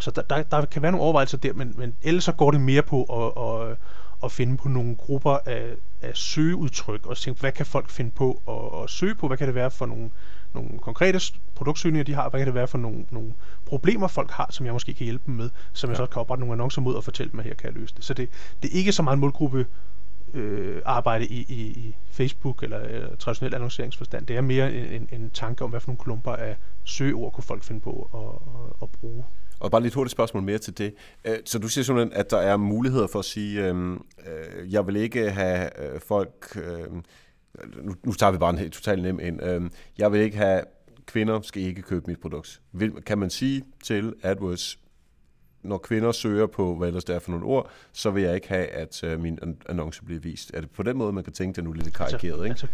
[0.00, 2.60] så der, der, der kan være nogle overvejelser der, men, men ellers så går det
[2.60, 3.76] mere på at, at,
[4.24, 8.42] at finde på nogle grupper af, af søgeudtryk, og tænke, hvad kan folk finde på
[8.48, 10.10] at, at søge på, hvad kan det være for nogle,
[10.54, 11.20] nogle konkrete
[11.54, 13.34] produktsøgninger, de har, hvad kan det være for nogle, nogle
[13.66, 16.40] problemer, folk har, som jeg måske kan hjælpe dem med, som jeg så kan oprette
[16.40, 18.04] nogle annoncer mod og fortælle dem, at her kan jeg løse det.
[18.04, 18.28] Så det,
[18.62, 19.66] det er ikke så meget en målgruppe
[20.34, 24.26] øh, arbejde i, i, i Facebook eller, eller traditionel annonceringsforstand.
[24.26, 27.44] Det er mere en, en, en tanke om, hvad for nogle klumper af søgeord kunne
[27.44, 28.20] folk finde på at,
[28.60, 29.24] at, at bruge.
[29.62, 30.94] Og bare lidt hurtigt spørgsmål mere til det.
[31.24, 34.86] Øh, så du siger simpelthen, at der er muligheder for at sige, øh, øh, jeg
[34.86, 35.70] vil ikke have
[36.06, 36.56] folk,
[37.82, 40.62] nu, nu tager vi bare en helt totalt nem ind, jeg vil ikke have,
[41.06, 42.60] kvinder skal ikke købe mit produkt.
[43.06, 44.78] kan man sige til AdWords,
[45.62, 48.48] når kvinder søger på, hvad ellers det er for nogle ord, så vil jeg ikke
[48.48, 50.50] have, at min annonce bliver vist.
[50.54, 52.52] Er det på den måde, man kan tænke det nu lidt karikeret, altså, ikke?
[52.52, 52.66] Altså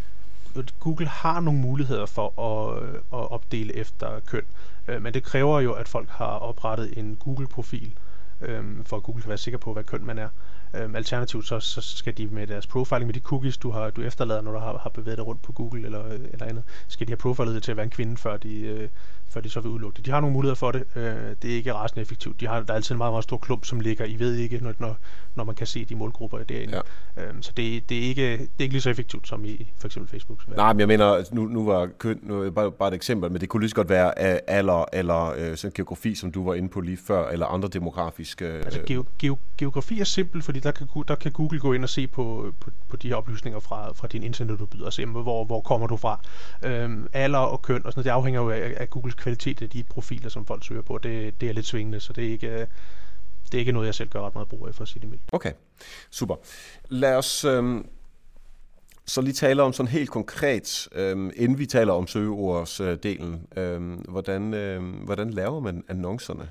[0.81, 4.45] Google har nogle muligheder for at, øh, at opdele efter køn,
[4.89, 7.93] øh, men det kræver jo, at folk har oprettet en Google-profil,
[8.41, 10.29] øh, for at Google kan være sikker på, hvad køn man er.
[10.75, 14.03] Øhm, alternativt så, så skal de med deres profiling, med de cookies, du har du
[14.03, 17.07] efterlader, når du har, har bevæget dig rundt på Google eller, øh, eller andet, skal
[17.07, 18.89] de have profilet til at være en kvinde, før de, øh,
[19.39, 20.07] før de så vil udelukke det.
[20.07, 20.85] De har nogle muligheder for det.
[20.97, 21.03] Øh,
[21.43, 22.41] det er ikke rasende effektivt.
[22.41, 24.05] De har, der er altid en meget, meget stor klump, som ligger.
[24.05, 24.97] I ved ikke, når, når,
[25.35, 26.83] når man kan se de målgrupper derinde.
[27.17, 27.23] Ja.
[27.23, 29.87] Øh, så det, det, er ikke, det er ikke lige så effektivt som i for
[29.87, 30.57] eksempel Facebook.
[30.57, 33.49] Nej, men jeg mener, nu, nu var køn nu, bare, bare et eksempel, men det
[33.49, 34.19] kunne lige så godt være
[34.51, 38.45] alder eller øh, sådan geografi, som du var inde på lige før, eller andre demografiske...
[38.45, 38.65] Øh...
[38.65, 41.89] Altså geo, geo, geografi er simpelt, fordi der kan, der kan Google gå ind og
[41.89, 45.61] se på, på, på de her oplysninger fra, fra din internetudbyder, og se, hvor, hvor
[45.61, 46.21] kommer du fra.
[46.63, 49.71] Øh, alder og køn og sådan noget, det afhænger jo af, af Googles kvalitet af
[49.71, 50.99] de profiler, som folk søger på.
[50.99, 52.67] Det, det er lidt svingende, så det er ikke,
[53.45, 55.11] det er ikke noget, jeg selv gør ret meget brug af, for at sige det
[55.11, 55.23] mildt.
[55.33, 55.53] Okay,
[56.11, 56.35] super.
[56.89, 57.87] Lad os øhm,
[59.07, 63.47] så lige tale om sådan helt konkret, øhm, inden vi taler om søgeordsdelen.
[63.57, 66.49] Øhm, hvordan, øhm, hvordan laver man annoncerne?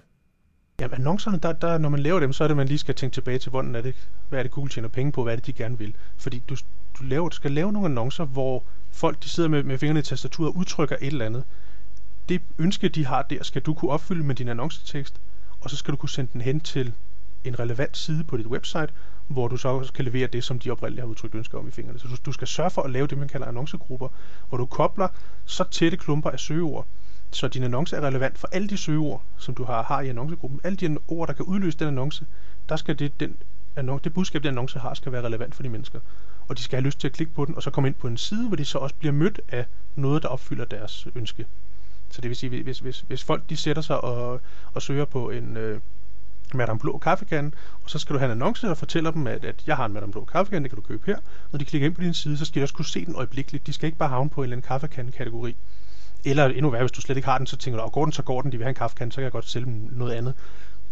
[0.80, 3.14] Ja, annoncerne, der, der, når man laver dem, så er det, man lige skal tænke
[3.14, 3.96] tilbage til, hvordan er det,
[4.30, 5.96] hvad er det Google tjener penge på, hvad er det, de gerne vil.
[6.18, 6.56] Fordi du,
[7.00, 10.04] du, laver, du skal lave nogle annoncer, hvor folk de sidder med, med fingrene i
[10.04, 11.44] tastaturet og udtrykker et eller andet
[12.30, 15.22] det ønske, de har der, skal du kunne opfylde med din annoncetekst,
[15.62, 16.94] og så skal du kunne sende den hen til
[17.44, 18.88] en relevant side på dit website,
[19.28, 22.00] hvor du så kan levere det, som de oprindeligt har udtrykt ønsker om i fingrene.
[22.00, 24.08] Så du, du skal sørge for at lave det, man kalder annoncegrupper,
[24.50, 25.08] hvor du kobler
[25.46, 26.88] så tætte klumper af søgeord,
[27.32, 30.60] så din annonce er relevant for alle de søgeord, som du har, har i annoncegruppen.
[30.64, 32.26] Alle de ord, der kan udløse den annonce,
[32.70, 33.36] der skal det, den,
[33.76, 36.00] annonce, det budskab, den annonce har, skal være relevant for de mennesker.
[36.48, 38.08] Og de skal have lyst til at klikke på den, og så komme ind på
[38.08, 41.46] en side, hvor de så også bliver mødt af noget, der opfylder deres ønske.
[42.10, 44.42] Så det vil sige, hvis, hvis, hvis folk de sætter sig og,
[44.74, 45.80] og søger på en øh,
[46.54, 47.52] Madame Blå kaffekande,
[47.84, 49.94] og så skal du have en annonce, der fortæller dem, at, at jeg har en
[49.94, 51.18] Madame Blå kaffekande, det kan du købe her.
[51.52, 53.68] Når de klikker ind på din side, så skal de også kunne se den øjeblikkeligt.
[53.68, 55.56] De skal ikke bare havne på en eller anden kaffekande-kategori.
[56.26, 58.12] Eller endnu værre, hvis du slet ikke har den, så tænker du, at går den,
[58.12, 60.14] så går den, de vil have en kaffekande, så kan jeg godt sælge dem noget
[60.14, 60.34] andet.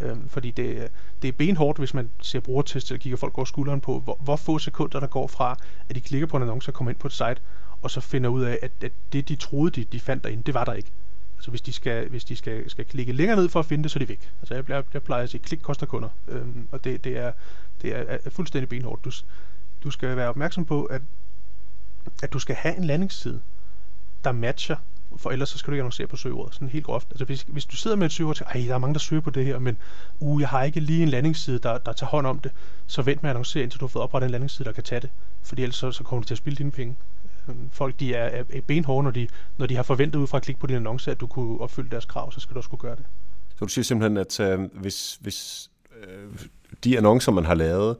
[0.01, 0.87] Øhm, fordi det,
[1.21, 4.35] det er benhårdt, hvis man ser brugertest, eller kigger folk over skulderen på, hvor, hvor
[4.35, 5.57] få sekunder der går fra,
[5.89, 7.37] at de klikker på en annonce og kommer ind på et site,
[7.81, 10.53] og så finder ud af, at, at det, de troede, de, de fandt derinde, det
[10.53, 10.91] var der ikke.
[11.39, 13.91] Så hvis de skal, hvis de skal, skal klikke længere ned for at finde det,
[13.91, 14.31] så er de væk.
[14.41, 16.09] Altså jeg, jeg, jeg plejer at sige, klik koster kunder.
[16.27, 17.31] Øhm, og det, det, er,
[17.81, 19.05] det er, er fuldstændig benhårdt.
[19.05, 19.11] Du,
[19.83, 21.01] du skal være opmærksom på, at,
[22.23, 23.41] at du skal have en landingsside,
[24.23, 24.75] der matcher
[25.17, 27.07] for ellers så skal du ikke annoncere på søgeordet, sådan helt groft.
[27.11, 28.99] Altså hvis, hvis du sidder med et søgeord og tænker, ej, der er mange, der
[28.99, 29.77] søger på det her, men
[30.19, 32.51] uh, jeg har ikke lige en landingsside, der, der tager hånd om det,
[32.87, 35.01] så vent med at annoncere, indtil du har fået oprettet en landingsside, der kan tage
[35.01, 35.09] det.
[35.41, 36.95] Fordi ellers så, så kommer du til at spille dine penge.
[37.71, 39.27] Folk de er, er benhårde, når de,
[39.57, 41.89] når de har forventet ud fra at klikke på din annonce, at du kunne opfylde
[41.89, 43.05] deres krav, så skal du også kunne gøre det.
[43.55, 45.69] Så du siger simpelthen, at øh, hvis, hvis
[46.03, 46.47] øh,
[46.83, 47.97] de annoncer, man har lavet,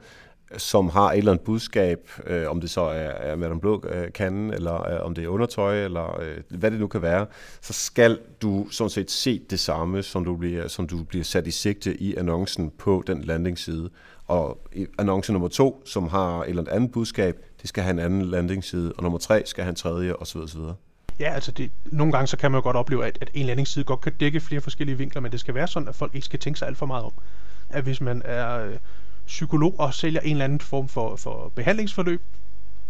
[0.57, 4.11] som har et eller andet budskab, øh, om det så er, er Madame Blå øh,
[4.11, 7.25] kan, eller øh, om det er undertøj, eller øh, hvad det nu kan være,
[7.61, 11.47] så skal du sådan set se det samme, som du bliver, som du bliver sat
[11.47, 13.89] i sigte i annoncen på den landingsside.
[14.27, 14.61] Og
[14.99, 18.93] annonce nummer to, som har et eller andet budskab, det skal have en anden landingsside,
[18.97, 20.37] og nummer tre skal have en tredje, osv.
[20.37, 20.61] osv.
[21.19, 23.85] Ja, altså det, nogle gange så kan man jo godt opleve, at, at en landingsside
[23.85, 26.39] godt kan dække flere forskellige vinkler, men det skal være sådan, at folk ikke skal
[26.39, 27.11] tænke sig alt for meget om.
[27.69, 28.77] At hvis man er øh,
[29.27, 32.21] psykolog og sælger en eller anden form for, for behandlingsforløb,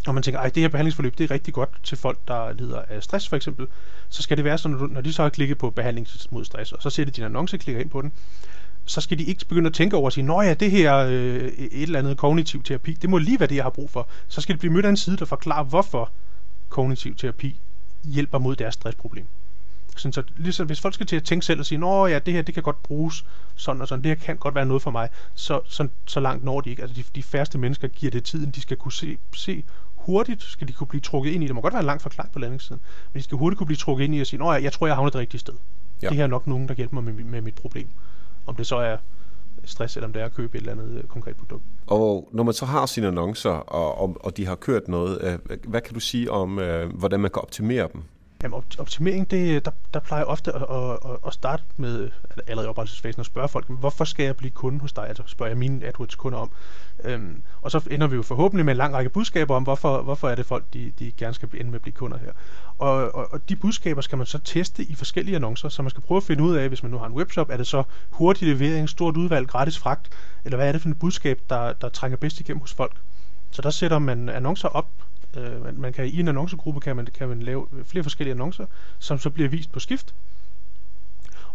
[0.08, 2.82] og man tænker, at det her behandlingsforløb det er rigtig godt til folk, der lider
[2.90, 3.68] af stress for eksempel,
[4.10, 6.82] så skal det være sådan, når de så har klikket på behandling mod stress, og
[6.82, 8.12] så ser de din annonce, klikker ind på den,
[8.86, 11.12] så skal de ikke begynde at tænke over at sige, nå ja, det her øh,
[11.12, 14.08] et eller andet kognitiv terapi, det må lige være det, jeg har brug for.
[14.28, 16.12] Så skal de blive mødt af en side, der forklarer, hvorfor
[16.70, 17.60] kognitiv terapi
[18.04, 19.26] hjælper mod deres stressproblem.
[19.96, 22.34] Sådan, så ligesom, hvis folk skal til at tænke selv og sige, nå ja, det
[22.34, 24.92] her det kan godt bruges sådan og sådan, det her kan godt være noget for
[24.92, 26.82] mig, så, så, så langt når de ikke.
[26.82, 29.64] Altså de, de færreste mennesker giver det tiden, de skal kunne se, se
[29.96, 32.34] hurtigt, skal de kunne blive trukket ind i, det må godt være en lang forklaring
[32.34, 32.82] på landingssiden,
[33.14, 34.88] men de skal hurtigt kunne blive trukket ind i og sige, nå ja, jeg tror,
[34.88, 35.54] jeg havnet det rigtige sted.
[36.02, 36.10] Ja.
[36.10, 37.88] Det her er nok nogen, der hjælper mig med, med mit problem.
[38.46, 38.98] Om det så er
[39.64, 41.64] stress, eller om det er at købe et eller andet øh, konkret produkt.
[41.88, 45.58] Og når man så har sine annoncer, og, og, og de har kørt noget, øh,
[45.68, 48.04] hvad kan du sige om, øh, hvordan man kan optimere dem?
[48.44, 52.10] Jamen, optimering, det, der, der plejer jeg ofte at, at, at starte med,
[52.48, 55.08] allerede i oprettelsesfasen, og spørge folk, hvorfor skal jeg blive kunde hos dig?
[55.08, 56.50] Altså spørger jeg mine AdWords-kunder om.
[57.04, 60.30] Øhm, og så ender vi jo forhåbentlig med en lang række budskaber om, hvorfor, hvorfor
[60.30, 62.32] er det folk, de, de gerne skal ende med at blive kunder her.
[62.80, 66.04] Og, og, og de budskaber skal man så teste i forskellige annoncer, så man skal
[66.04, 68.48] prøve at finde ud af, hvis man nu har en webshop, er det så hurtig
[68.48, 70.10] levering, stort udvalg, gratis fragt,
[70.46, 72.98] eller hvad er det for et budskab, der, der trænger bedst igennem hos folk.
[73.52, 74.88] Så der sætter man annoncer op,
[75.38, 78.66] øh, man, man kan i en annoncegruppe kan man, kan man lave flere forskellige annoncer,
[79.00, 80.16] som så bliver vist på skift.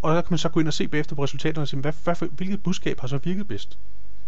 [0.02, 1.92] Og der kan man så gå ind og se bagefter på resultaterne og sige, hvad,
[2.04, 3.78] hvad, hvilket budskab har så virket bedst.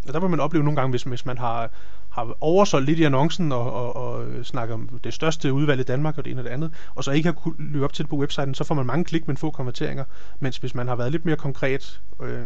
[0.07, 1.71] Og der vil man opleve nogle gange, hvis, hvis man har,
[2.13, 6.19] har oversolgt lidt i annoncen og, og, og snakker om det største udvalg i Danmark
[6.19, 8.11] og det ene og det andet, og så ikke har kunnet løbe op til det
[8.11, 10.05] på websiden, så får man mange klik, men få konverteringer.
[10.41, 12.43] Mens hvis man har været lidt mere konkret, øh,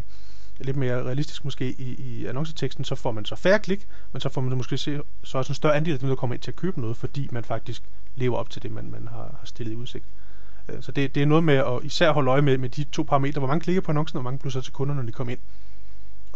[0.58, 4.28] lidt mere realistisk måske i, i annonceteksten, så får man så færre klik, men så
[4.28, 6.50] får man måske se, så også en større andel af dem, der kommer ind til
[6.50, 7.82] at købe noget, fordi man faktisk
[8.16, 10.04] lever op til det, man, man har, har stillet i udsigt.
[10.68, 13.02] Øh, så det, det er noget med at især holde øje med, med de to
[13.02, 15.30] parametre, hvor mange klikker på annoncen, og hvor mange plusser til kunder, når de kommer
[15.30, 15.40] ind.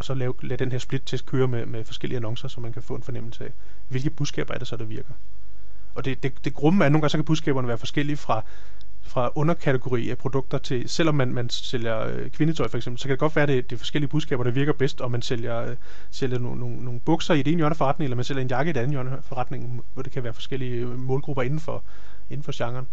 [0.00, 2.82] Og så lave, lade den her split-test køre med, med forskellige annoncer, så man kan
[2.82, 3.50] få en fornemmelse af,
[3.88, 5.12] hvilke budskaber er det så, der virker.
[5.94, 8.44] Og det, det, det grumme er, at nogle gange så kan budskaberne være forskellige fra,
[9.02, 13.10] fra underkategori af produkter til, selvom man, man sælger øh, kvindetøj for eksempel, så kan
[13.10, 15.56] det godt være, at det, det er forskellige budskaber, der virker bedst, og man sælger,
[15.56, 15.76] øh,
[16.10, 18.48] sælger nogle, nogle, nogle bukser i det ene hjørne af forretningen, eller man sælger en
[18.48, 21.60] jakke i det andet hjørne af forretningen, hvor det kan være forskellige øh, målgrupper inden
[21.60, 21.82] for,
[22.30, 22.86] inden for genren.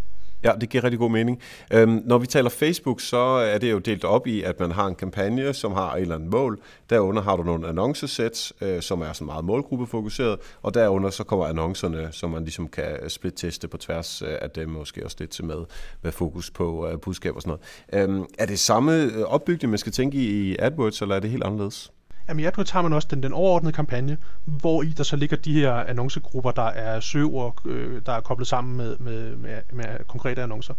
[0.43, 1.41] Ja, det giver rigtig god mening.
[1.73, 4.88] Øhm, når vi taler Facebook, så er det jo delt op i, at man har
[4.88, 6.60] en kampagne, som har et eller andet mål.
[6.89, 11.45] Derunder har du nogle annoncesæt, øh, som er sådan meget målgruppefokuseret, og derunder så kommer
[11.45, 15.45] annoncerne, som man ligesom kan split-teste på tværs øh, af dem, måske også lidt til
[15.45, 15.65] med,
[16.02, 17.58] med fokus på øh, budskab og sådan
[17.93, 18.10] noget.
[18.10, 21.30] Øhm, er det samme øh, opbygning, man skal tænke i i AdWords, eller er det
[21.30, 21.91] helt anderledes?
[22.28, 25.38] Jamen i AdWords har man også den, den overordnede kampagne, hvor i der så ligger
[25.38, 29.86] de her annoncegrupper, der er søgeord, øh, der er koblet sammen med, med, med, med
[30.08, 30.74] konkrete annoncer.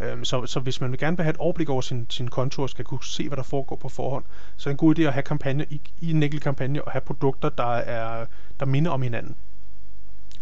[0.00, 2.62] Øhm, så, så hvis man vil gerne vil have et overblik over sin, sin konto
[2.62, 4.24] og skal kunne se, hvad der foregår på forhånd,
[4.56, 6.92] så er det en god idé at have kampagne i, i en enkelt kampagne og
[6.92, 8.26] have produkter, der, er,
[8.60, 9.36] der minder om hinanden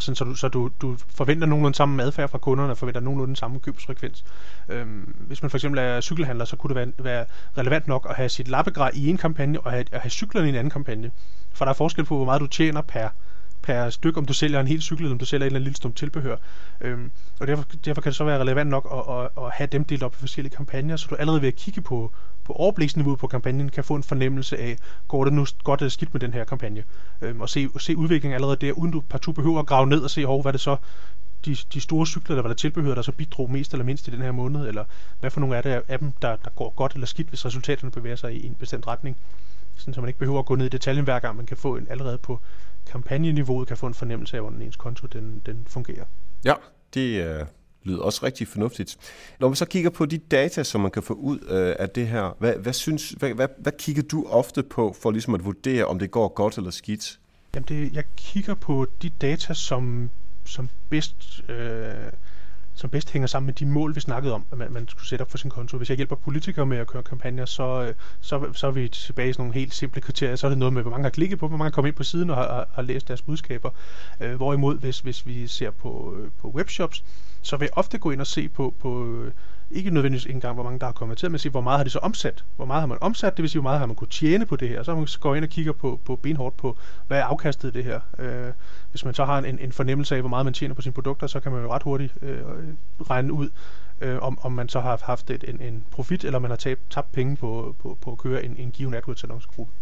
[0.03, 3.29] sådan, så du, så du, du forventer nogenlunde samme adfærd fra kunderne og forventer nogenlunde
[3.29, 4.25] den samme købsfrekvens.
[4.69, 7.25] Øhm, hvis man for eksempel er cykelhandler, så kunne det være, være
[7.59, 10.51] relevant nok at have sit lappegrej i en kampagne og have, at have cyklerne i
[10.51, 11.11] en anden kampagne.
[11.53, 13.09] For der er forskel på, hvor meget du tjener per,
[13.63, 15.67] per stykke, om du sælger en hel cykel, eller om du sælger en eller andet
[15.67, 16.37] lille stum tilbehør.
[16.81, 19.85] Øhm, og derfor, derfor kan det så være relevant nok at, at, at have dem
[19.85, 22.13] delt op i forskellige kampagner, så du allerede ved at kigge på,
[22.45, 24.77] på overbliksniveauet på kampagnen kan få en fornemmelse af,
[25.09, 26.85] går det nu godt eller skidt med den her kampagne.
[27.23, 30.11] Øhm, og se, se udviklingen allerede der, uden du partout behøver at grave ned og
[30.11, 30.77] se, hov, hvad det så
[31.45, 34.11] de, de store cykler, der var der tilbehør, der så bidrog mest eller mindst i
[34.11, 34.85] den her måned, eller
[35.21, 37.91] hvad for nogle er det af dem, der, der går godt eller skidt, hvis resultaterne
[37.91, 39.17] bevæger sig i en bestemt retning.
[39.77, 41.77] Sådan, så man ikke behøver at gå ned i detaljen hver gang, man kan få
[41.77, 42.41] en allerede på
[42.91, 46.05] kampagneniveauet, kan få en fornemmelse af, hvordan ens konto den, den fungerer.
[46.45, 46.55] Ja,
[46.95, 47.47] det er
[47.85, 48.97] lyder også rigtig fornuftigt.
[49.41, 52.09] Når man så kigger på de data, som man kan få ud øh, af det
[52.09, 55.85] her, hvad, hvad, synes, hvad, hvad, hvad kigger du ofte på for ligesom at vurdere,
[55.85, 57.19] om det går godt eller skidt?
[57.55, 60.11] Jamen det, jeg kigger på de data, som,
[60.45, 61.43] som bedst...
[61.49, 61.95] Øh,
[62.81, 65.23] som bedst hænger sammen med de mål, vi snakkede om, at man, man skulle sætte
[65.23, 65.77] op for sin konto.
[65.77, 69.31] Hvis jeg hjælper politikere med at køre kampagner, så, øh, så, så er vi tilbage
[69.31, 70.37] i sådan nogle helt simple kriterier.
[70.37, 71.97] Så er det noget med, hvor mange har klikket på, hvor mange har kommet ind
[71.97, 73.71] på siden og har, har, har læst deres budskaber.
[74.21, 77.05] Øh, hvorimod, hvis, hvis vi ser på, øh, på webshops,
[77.43, 79.33] så vil jeg ofte gå ind og se på, på øh,
[79.71, 81.99] ikke nødvendigvis engang, hvor mange der har konverteret, men sige, hvor meget har de så
[81.99, 82.45] omsat.
[82.57, 84.57] Hvor meget har man omsat, det vil sige, hvor meget har man kunne tjene på
[84.57, 84.83] det her.
[84.83, 88.01] Så man går ind og kigger på, på benhårdt på, hvad er afkastet det her.
[88.19, 88.53] Øh,
[88.91, 91.27] hvis man så har en, en fornemmelse af, hvor meget man tjener på sine produkter,
[91.27, 92.39] så kan man jo ret hurtigt øh,
[93.11, 93.49] regne ud,
[94.01, 96.81] øh, om, om man så har haft et, en, en profit, eller man har tabt,
[96.91, 99.73] tabt penge på, på, på at køre en, en given AdWords annoncegruppe.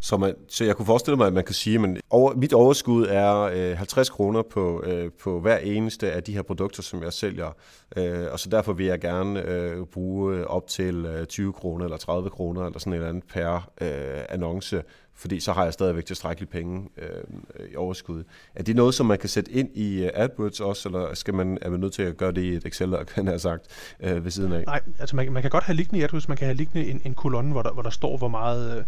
[0.00, 3.06] Så, man, så jeg kunne forestille mig, at man kan sige, at over, mit overskud
[3.06, 7.12] er øh, 50 kroner på, øh, på hver eneste af de her produkter, som jeg
[7.12, 7.56] sælger.
[7.96, 11.84] Øh, og så derfor vil jeg gerne øh, bruge øh, op til øh, 20 kroner
[11.84, 14.82] eller 30 kroner eller sådan et eller andet per øh, annonce,
[15.14, 18.24] fordi så har jeg stadigvæk tilstrækkeligt penge øh, i overskud.
[18.54, 21.58] Er det noget, som man kan sætte ind i øh, AdWords også, eller skal man,
[21.62, 24.24] er man nødt til at gøre det i et Excel, kan jeg have sagt, øh,
[24.24, 24.64] ved siden af?
[24.66, 27.00] Nej, altså man, man kan godt have liggende i AdWords, man kan have liggende en,
[27.04, 28.78] en kolonne, hvor der, hvor der står, hvor meget...
[28.78, 28.84] Øh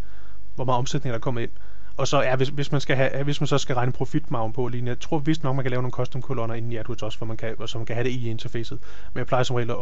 [0.60, 1.50] hvor meget omsætning der er kommet ind.
[1.96, 4.68] Og så er, hvis, hvis, man skal have, hvis man så skal regne profitmargen på
[4.68, 7.18] lige jeg tror vist nok, man kan lave nogle custom kolonner inden i AdWords også,
[7.18, 8.78] hvor man kan, så man kan have det i interfacet.
[9.12, 9.76] Men jeg plejer som regel at,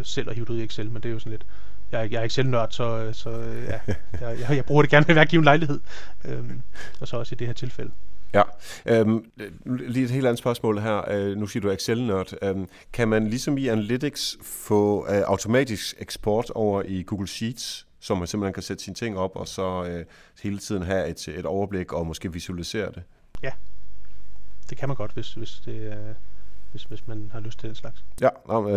[0.00, 1.46] at, selv at hive det ud i Excel, men det er jo sådan lidt,
[1.92, 3.80] jeg, jeg er Excel-nørd, så, så ja,
[4.20, 5.80] jeg, jeg, jeg bruger det gerne ved hver given lejlighed.
[6.24, 6.62] Øhm,
[7.00, 7.90] og så også i det her tilfælde.
[8.34, 8.42] Ja,
[8.86, 9.24] øhm,
[9.66, 11.10] lige et helt andet spørgsmål her.
[11.10, 12.32] Øh, nu siger du Excel-nørd.
[12.42, 17.86] Øhm, kan man ligesom i Analytics få øh, automatisk eksport over i Google Sheets?
[18.00, 20.04] Så man simpelthen kan sætte sine ting op, og så øh,
[20.42, 23.02] hele tiden have et, et overblik og måske visualisere det.
[23.42, 23.52] Ja,
[24.70, 26.14] det kan man godt, hvis, hvis det er
[26.70, 28.04] hvis, hvis man har lyst til den slags.
[28.20, 28.28] Ja,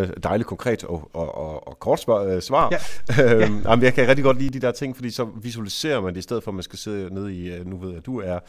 [0.01, 2.23] øh, dejligt konkret og, og, og, og kort svar.
[2.23, 2.71] Øh, svar.
[2.71, 3.23] Ja.
[3.23, 3.69] øhm, ja.
[3.69, 6.21] Jamen, jeg kan rigtig godt lide de der ting, fordi så visualiserer man det, i
[6.21, 8.39] stedet for at man skal sidde nede i, øh, nu ved jeg, at du er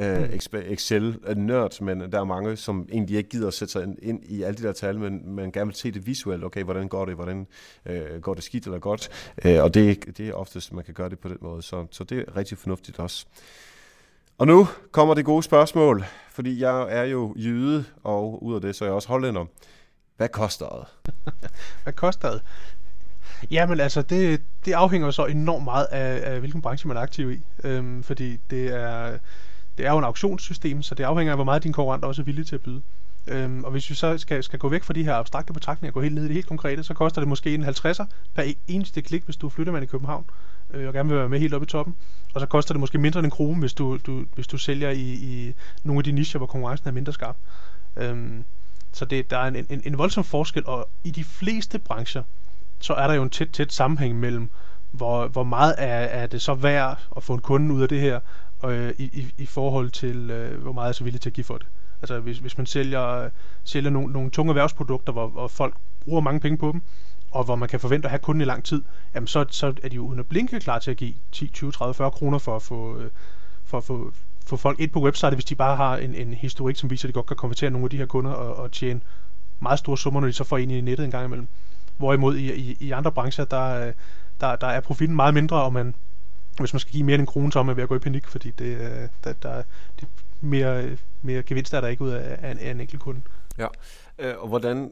[0.00, 4.42] uh, Excel-nørd, men der er mange, som egentlig ikke gider at sætte sig ind i
[4.42, 6.44] alle de der tal, men man gerne vil se det visuelt.
[6.44, 7.14] Okay, hvordan går det?
[7.14, 7.46] Hvordan
[7.90, 9.08] uh, går det skidt eller godt?
[9.44, 11.62] Uh, og det, det er oftest, man kan gøre det på den måde.
[11.62, 13.26] Så, så det er rigtig fornuftigt også.
[14.38, 18.76] Og nu kommer det gode spørgsmål, fordi jeg er jo jyde, og ud af det,
[18.76, 19.44] så er jeg også hollænder.
[20.16, 21.14] Hvad koster det?
[21.82, 22.42] Hvad koster det?
[23.50, 27.32] Jamen altså, det, det afhænger så enormt meget af, af hvilken branche man er aktiv
[27.32, 27.40] i.
[27.64, 29.18] Øhm, fordi det er,
[29.78, 32.24] det er jo en auktionssystem, så det afhænger af, hvor meget dine konkurrenter også er
[32.24, 32.82] villige til at byde.
[33.26, 35.94] Øhm, og hvis vi så skal, skal gå væk fra de her abstrakte betragtninger og
[35.94, 39.02] gå helt ned i det helt konkrete, så koster det måske en 50'er per eneste
[39.02, 40.24] klik, hvis du flytter med i København
[40.74, 41.94] øh, og gerne vil være med helt oppe i toppen.
[42.34, 44.90] Og så koster det måske mindre end en krone, hvis du, du, hvis du sælger
[44.90, 47.36] i, i nogle af de nicher, hvor konkurrencen er mindre skarp.
[47.96, 48.44] Øhm,
[48.92, 52.22] så det, der er en, en, en voldsom forskel, og i de fleste brancher,
[52.80, 54.50] så er der jo en tæt, tæt sammenhæng mellem,
[54.90, 58.00] hvor, hvor meget er, er det så værd at få en kunde ud af det
[58.00, 58.20] her,
[58.64, 61.44] øh, i, i, i forhold til, øh, hvor meget er så villig til at give
[61.44, 61.66] for det.
[62.02, 63.30] Altså hvis, hvis man sælger,
[63.64, 66.82] sælger nogle, nogle tunge erhvervsprodukter, hvor, hvor folk bruger mange penge på dem,
[67.34, 68.82] og hvor man kan forvente at have kunden i lang tid,
[69.14, 71.72] jamen så, så er de jo uden at blinke klar til at give 10, 20,
[71.72, 73.10] 30, 40 kroner for at få, øh,
[73.64, 74.12] for at få,
[74.46, 77.08] få folk ind på website, hvis de bare har en, en historik, som viser, at
[77.08, 79.00] de godt kan konvertere nogle af de her kunder og, og tjene
[79.60, 81.48] meget store summer, når de så får ind i nettet en gang imellem.
[81.96, 83.92] Hvorimod i, i, i andre brancher, der, øh,
[84.40, 85.94] der, der er profitten meget mindre, og man,
[86.60, 87.98] hvis man skal give mere end en krone, så er man ved at gå i
[87.98, 89.62] panik, fordi det, øh, der, der,
[90.00, 90.08] det
[90.40, 93.20] mere, mere gevinst er der ikke ud af, af, en, af en enkelt kunde.
[93.58, 93.66] Ja,
[94.18, 94.90] øh, og hvordan,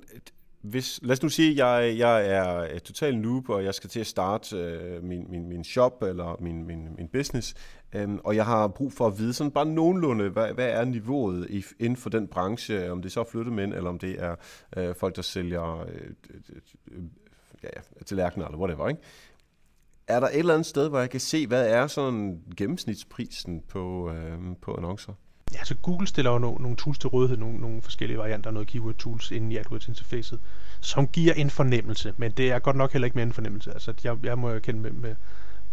[0.62, 2.28] hvis, lad os nu sige, at jeg, jeg
[2.74, 6.36] er total noob, og jeg skal til at starte øh, min, min, min shop eller
[6.40, 7.54] min, min, min business,
[7.92, 11.46] øh, og jeg har brug for at vide sådan bare nogenlunde, hvad, hvad er niveauet
[11.50, 14.36] i, inden for den branche, om det så flyttemænd, eller om det er
[14.76, 16.10] øh, folk, der sælger øh,
[16.90, 17.02] øh,
[17.62, 19.00] ja, tallerkener eller whatever, ikke?
[20.06, 24.10] Er der et eller andet sted, hvor jeg kan se, hvad er sådan gennemsnitsprisen på,
[24.10, 25.12] øh, på annoncer?
[25.52, 28.48] Ja, så altså Google stiller jo nogle, nogle tools til rådighed, nogle, nogle forskellige varianter,
[28.50, 30.38] af noget keyword tools inden i AdWords interfacet,
[30.80, 33.72] som giver en fornemmelse, men det er godt nok heller ikke mere en fornemmelse.
[33.72, 35.14] Altså, jeg, jeg må erkende med, med,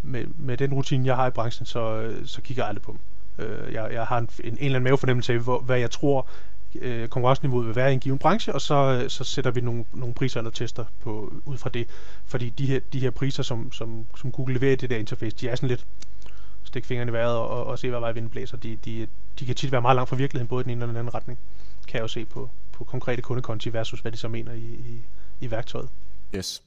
[0.01, 2.91] med, med den rutine, jeg har i branchen, så, øh, så kigger jeg aldrig på
[2.91, 3.45] dem.
[3.45, 6.27] Øh, jeg, jeg har en, en, en eller anden mavefornemmelse af, hvor, hvad jeg tror,
[6.75, 9.85] øh, konkurrenceniveauet vil være i en given branche, og så, øh, så sætter vi nogle,
[9.93, 11.87] nogle priser eller tester på, ud fra det.
[12.25, 15.37] Fordi de her, de her priser, som, som, som Google leverer i det der interface,
[15.37, 15.85] de er sådan lidt
[16.63, 18.57] stik fingrene i vejret og, og, og se, hvad vej vinden blæser.
[18.57, 19.07] De, de,
[19.39, 21.13] de kan tit være meget langt fra virkeligheden, både i den ene og den anden
[21.13, 21.39] retning.
[21.87, 25.01] Kan jeg jo se på, på konkrete kundekonti versus hvad de så mener i, i,
[25.39, 25.89] i værktøjet.
[26.35, 26.63] Yes.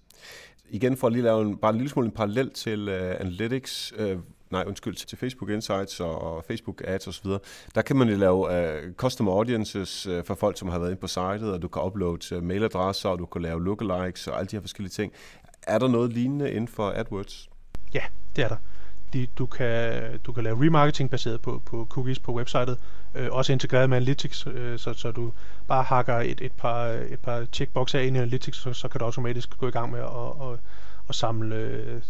[0.70, 3.92] Igen for at lige lave en, bare en lille smule en parallel til uh, Analytics,
[3.98, 7.30] uh, nej undskyld, til Facebook Insights og Facebook Ads osv.,
[7.74, 11.00] der kan man jo lave uh, custom audiences uh, for folk, som har været inde
[11.00, 14.46] på sitet, og du kan uploade uh, mailadresser, og du kan lave lookalikes og alle
[14.46, 15.12] de her forskellige ting.
[15.62, 17.50] Er der noget lignende inden for AdWords?
[17.94, 18.02] Ja,
[18.36, 18.56] det er der
[19.12, 22.78] de, du, kan, du kan lave remarketing baseret på, på cookies på websitet,
[23.14, 25.32] øh, også integreret med Analytics, øh, så, så du
[25.68, 29.04] bare hakker et, et par, et par checkboxer ind i Analytics, så, så kan du
[29.04, 30.58] automatisk gå i gang med at, at,
[31.08, 32.00] at samle øh,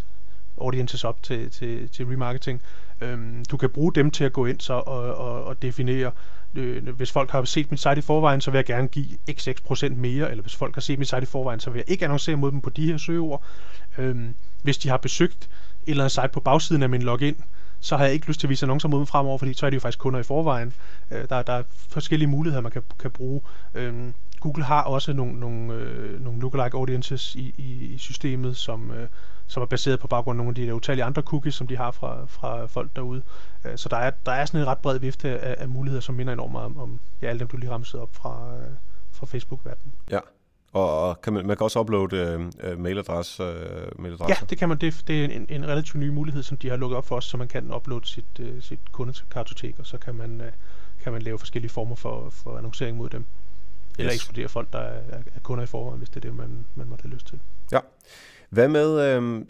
[0.61, 2.63] audiences op til, til, til remarketing.
[3.01, 6.11] Øhm, du kan bruge dem til at gå ind så og, og, og definere,
[6.55, 9.63] øh, hvis folk har set min site i forvejen, så vil jeg gerne give xx
[9.63, 12.05] procent mere, eller hvis folk har set min site i forvejen, så vil jeg ikke
[12.05, 13.43] annoncere mod dem på de her søgeord.
[13.99, 15.49] Øhm, hvis de har besøgt
[15.91, 17.37] eller andet site på bagsiden af min login,
[17.81, 19.71] så har jeg ikke lyst til at vise annoncer mod dem fremover, fordi så er
[19.71, 20.73] de jo faktisk kunder i forvejen.
[21.11, 23.41] Øh, der, der er forskellige muligheder, man kan, kan bruge.
[23.75, 28.91] Øh, Google har også nogle, nogle, øh, nogle lookalike audiences i, i, i systemet, som,
[28.91, 29.09] øh,
[29.47, 31.77] som er baseret på baggrund af nogle af de der utallige andre cookies, som de
[31.77, 33.23] har fra, fra folk derude.
[33.65, 36.15] Øh, så der er, der er sådan en ret bred vifte af, af muligheder, som
[36.15, 38.73] minder enormt meget om, om ja, alle dem, du lige ramsede op fra, øh,
[39.13, 39.93] fra Facebook-verdenen.
[40.11, 40.19] Ja,
[40.73, 44.37] og kan man, man kan også uploade øh, mailadresse, øh, mailadresse.
[44.41, 44.79] Ja, det kan man.
[44.79, 47.25] Det, det er en, en relativt ny mulighed, som de har lukket op for os,
[47.25, 50.53] så man kan uploade sit, øh, sit kundekartotek, og så kan man, øh,
[51.03, 53.25] kan man lave forskellige former for, for annoncering mod dem.
[53.99, 54.15] Eller yes.
[54.15, 57.03] ekskludere folk, der er, er kunder i forvejen, hvis det er det, man, man måtte
[57.03, 57.39] have lyst til.
[57.73, 57.79] Ja.
[58.51, 59.45] Hvad med, øh,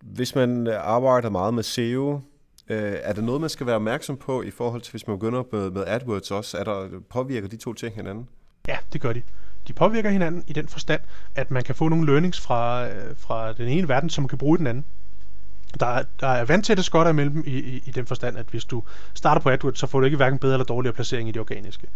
[0.00, 2.20] hvis man arbejder meget med SEO,
[2.68, 5.42] øh, er det noget, man skal være opmærksom på i forhold til, hvis man begynder
[5.52, 6.58] med, med AdWords også?
[6.58, 8.28] Er der, påvirker de to ting hinanden?
[8.68, 9.22] Ja, det gør de
[9.68, 11.00] de påvirker hinanden i den forstand,
[11.34, 14.38] at man kan få nogle learnings fra, øh, fra den ene verden, som man kan
[14.38, 14.84] bruge i den anden.
[15.80, 18.82] Der, der er vandtætte skotter imellem i, i, i den forstand, at hvis du
[19.14, 21.86] starter på AdWords, så får du ikke hverken bedre eller dårligere placering i det organiske.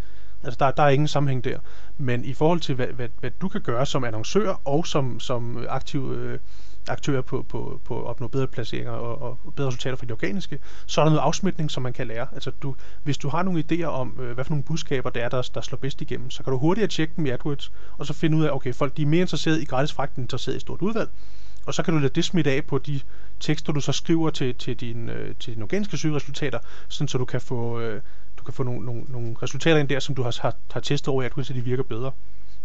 [0.43, 1.59] Altså der, der er ingen sammenhæng der.
[1.97, 5.65] Men i forhold til, hvad, hvad, hvad du kan gøre som annoncør og som, som
[5.69, 6.39] aktiv øh,
[6.87, 10.59] aktører på, på, på at opnå bedre placeringer og, og bedre resultater for de organiske,
[10.85, 12.27] så er der noget afsmitning, som man kan lære.
[12.33, 15.29] Altså du, hvis du har nogle idéer om, øh, hvad for nogle budskaber det er,
[15.29, 18.13] der, der slår bedst igennem, så kan du hurtigere tjekke dem i AdWords, og så
[18.13, 20.59] finde ud af, okay, folk de er mere interesserede i gratis fragt, end interesseret i
[20.59, 21.09] stort udvalg.
[21.65, 22.99] Og så kan du lade det smitte af på de
[23.39, 27.25] tekster, du så skriver til, til, din, øh, til dine organiske søgeresultater, sådan så du
[27.25, 28.01] kan få, øh,
[28.37, 31.07] du kan få nogle, nogle, nogle resultater ind der, som du har, har, har testet
[31.07, 32.11] over i AdWords, så de virker bedre.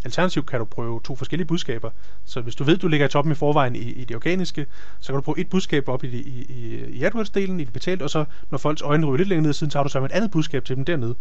[0.07, 1.91] Alternativt kan du prøve to forskellige budskaber.
[2.25, 4.67] Så hvis du ved, du ligger i toppen i forvejen i, i det organiske,
[5.01, 8.03] så kan du prøve et budskab op i, i, i, i AdWords-delen, i det betalte,
[8.03, 10.13] og så når folks øjne ryger lidt længere ned siden, så har du så et
[10.13, 11.15] andet budskab til dem dernede.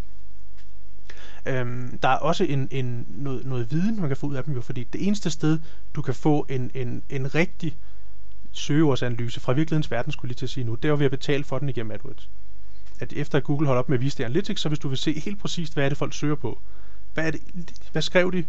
[1.46, 4.54] Øhm, der er også en, en, noget, noget viden, man kan få ud af dem,
[4.54, 5.60] jo, fordi det eneste sted,
[5.96, 7.78] du kan få en, en, en rigtig
[8.52, 11.06] søgeordsanalyse fra virkelighedens verden, skulle jeg lige til at sige nu, det er jo ved
[11.06, 12.30] at betale for den igennem AdWords.
[13.00, 15.20] at efter Google holder op med at vise det analytics, så hvis du vil se
[15.20, 16.60] helt præcist, hvad er det folk søger på,
[17.14, 17.42] hvad, er det,
[17.92, 18.46] hvad skrev de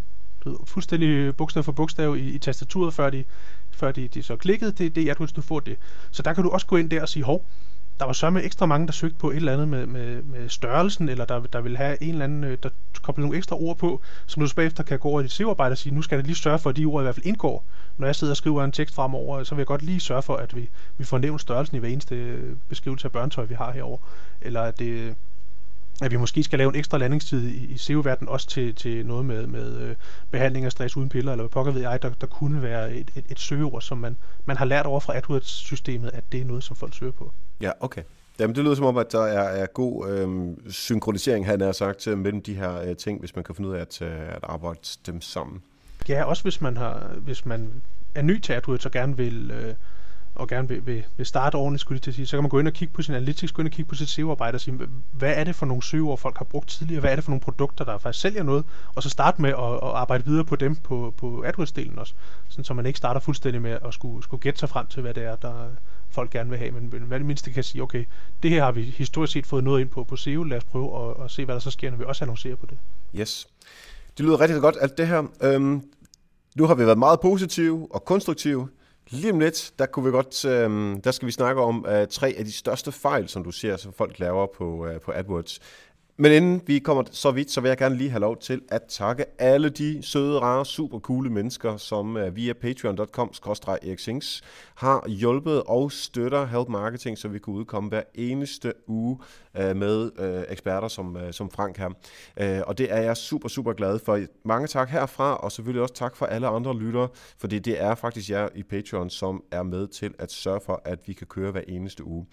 [0.47, 3.25] du fuldstændig bogstav for bogstav i, i tastaturet, før de,
[3.71, 5.77] før de, de så klikkede, det, det er AdWords, du får det.
[6.11, 7.45] Så der kan du også gå ind der og sige, hov,
[8.01, 10.49] der var så med ekstra mange, der søgte på et eller andet med, med, med
[10.49, 12.69] størrelsen, eller der, der vil have en eller anden, øh, der
[13.03, 15.73] kobler nogle ekstra ord på, som du så bagefter kan gå over i dit SEO-arbejde
[15.73, 17.65] og sige, nu skal jeg lige sørge for, at de ord i hvert fald indgår.
[17.97, 20.37] Når jeg sidder og skriver en tekst fremover, så vil jeg godt lige sørge for,
[20.37, 20.69] at vi,
[20.99, 23.99] vi får nævnt størrelsen i hver eneste øh, beskrivelse af børnetøj, vi har herover,
[24.41, 25.15] Eller at det,
[26.03, 29.25] at vi måske skal lave en ekstra landingstid i, i SEO-verdenen også til, til noget
[29.25, 29.97] med, med øh,
[30.31, 33.11] behandling af stress uden piller, eller hvad pokker ved jeg, der, der kunne være et,
[33.17, 36.65] et, et søgeord, som man, man har lært over fra AdWords-systemet, at det er noget,
[36.65, 37.33] som folk søger på.
[37.61, 38.03] Ja, okay.
[38.39, 42.07] Jamen, det lyder som om, at der er, er god øh, synkronisering, han har sagt,
[42.07, 44.81] mellem de her øh, ting, hvis man kan finde ud af at, øh, at arbejde
[45.07, 45.63] dem sammen.
[46.09, 47.73] Ja, også hvis man, har, hvis man
[48.15, 49.51] er ny til AdWords og gerne vil...
[49.51, 49.75] Øh,
[50.37, 52.51] og gerne vil, vil, vil starte ordentligt, skulle jeg til at sige, så kan man
[52.51, 54.61] gå ind og kigge på sin analytics, gå ind og kigge på sit SEO-arbejde og
[54.61, 54.79] sige,
[55.13, 57.41] hvad er det for nogle søgeord, folk har brugt tidligere, hvad er det for nogle
[57.41, 58.65] produkter, der faktisk sælger noget,
[58.95, 62.15] og så starte med at, at arbejde videre på dem på, på AdWords-delen også,
[62.49, 65.15] sådan, så man ikke starter fuldstændig med at skulle, skulle gætte sig frem til, hvad
[65.15, 65.69] det er, der
[66.11, 68.05] folk gerne vil have, men, men hvad det mindste kan sige, okay,
[68.43, 71.11] det her har vi historisk set fået noget ind på på SEO, lad os prøve
[71.11, 72.79] at, at se, hvad der så sker, når vi også annoncerer på det.
[73.15, 73.47] Yes.
[74.19, 75.23] Det lyder rigtig godt, alt det her.
[75.43, 75.83] Øhm,
[76.57, 78.69] nu har vi været meget positive og konstruktive.
[79.11, 82.35] Lige om lidt, der, kunne vi godt, øh, der skal vi snakke om øh, tre
[82.39, 85.61] af de største fejl, som du ser, som folk laver på, øh, på AdWords.
[86.19, 88.83] Men inden vi kommer så vidt, så vil jeg gerne lige have lov til at
[88.89, 93.33] takke alle de søde, rare, super coole mennesker, som øh, via patreon.com
[93.67, 94.43] eriksings
[94.75, 99.19] har hjulpet og støtter Help Marketing, så vi kan udkomme hver eneste uge
[99.57, 101.91] øh, med øh, eksperter som, som Frank her.
[102.67, 104.21] Og det er jeg super, super glad for.
[104.45, 107.09] Mange tak herfra, og selvfølgelig også tak for alle andre lyttere,
[107.39, 110.99] fordi det er faktisk jer i Patreon, som er med til at sørge for, at
[111.07, 112.27] vi kan køre hver eneste uge.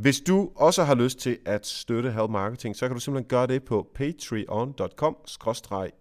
[0.00, 3.46] Hvis du også har lyst til at støtte Help Marketing, så kan du simpelthen gøre
[3.46, 5.16] det på patreon.com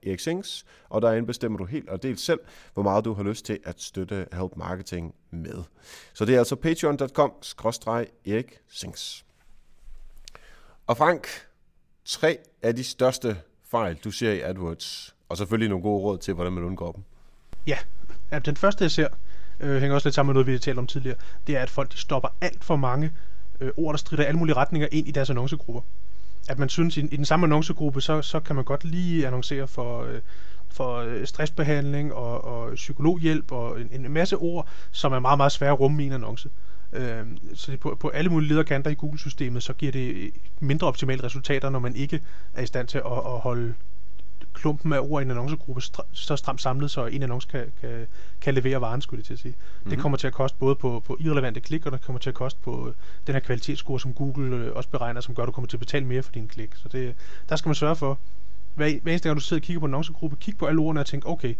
[0.03, 2.39] eriksings, og derinde bestemmer du helt og delt selv,
[2.73, 5.63] hvor meget du har lyst til at støtte Help Marketing med.
[6.13, 7.31] Så det er altså patreon.com
[8.25, 9.25] eriksings.
[10.87, 11.27] Og Frank,
[12.05, 13.37] tre af de største
[13.71, 17.03] fejl, du ser i AdWords, og selvfølgelig nogle gode råd til, hvordan man undgår dem.
[17.67, 17.77] Ja,
[18.45, 19.07] den første jeg ser,
[19.59, 21.69] øh, hænger også lidt sammen med noget, vi har talt om tidligere, det er, at
[21.69, 23.11] folk de stopper alt for mange
[23.62, 25.82] øh, ord, der strider alle mulige retninger ind i deres annoncegrupper.
[26.49, 29.68] At man synes, i, i den samme annoncegruppe, så, så kan man godt lige annoncere
[29.68, 30.20] for, øh,
[30.70, 35.51] for øh, stressbehandling og, og psykologhjælp og en, en masse ord, som er meget, meget
[35.51, 36.49] svære at rumme i en annonce.
[36.93, 41.24] Øh, så det på, på alle mulige lederkanter i Google-systemet, så giver det mindre optimale
[41.24, 42.22] resultater, når man ikke
[42.53, 43.74] er i stand til at, at holde
[44.60, 45.82] klumpen af ord i en annoncegruppe
[46.14, 48.07] så stramt samlet, så en annonce kan, kan,
[48.41, 49.51] kan levere varen, skulle det til at sige.
[49.51, 49.89] Mm-hmm.
[49.89, 50.01] Det mhm.
[50.01, 52.60] kommer til at koste både på, på irrelevante klik, og det kommer til at koste
[52.64, 52.93] på øh,
[53.28, 55.80] den her kvalitetsscore, som Google øh, også beregner, som gør, at du kommer til at
[55.80, 56.76] betale mere for din klik.
[56.76, 57.16] Så det,
[57.49, 58.20] der skal man sørge for,
[58.76, 60.99] hver, hver eneste gang du sidder og kigger på en annoncegruppe, kig på alle ordene
[60.99, 61.55] og tænk, okay,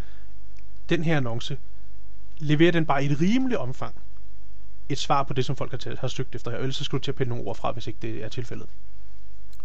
[0.90, 1.58] den her annonce,
[2.38, 3.96] leverer den bare i et rimeligt omfang
[4.90, 7.04] et svar på det, som folk har, har søgt efter her, ellers så skal du
[7.04, 8.68] til at pille nogle ord fra, hvis ikke det er tilfældet.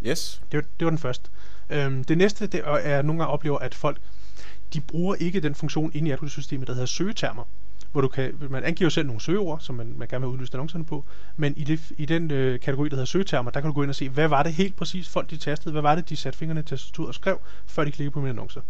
[0.07, 0.43] Yes.
[0.53, 1.31] Det var, det var den første.
[1.71, 3.99] Øhm, det næste det er, at jeg nogle gange oplever, at folk
[4.75, 7.45] de bruger ikke den funktion inde i AdWords-systemet, der hedder søgetermer
[7.95, 10.85] hvor du kan, man angiver selv nogle søgeord, som man, man gerne vil udlyse annoncerne
[10.85, 11.05] på,
[11.37, 13.91] men i, det, i den øh, kategori, der hedder søgetermer, der kan du gå ind
[13.91, 16.39] og se, hvad var det helt præcis folk de tastede, hvad var det de satte
[16.39, 18.61] fingrene til tastaturet og skrev, før de klikkede på mine annoncer.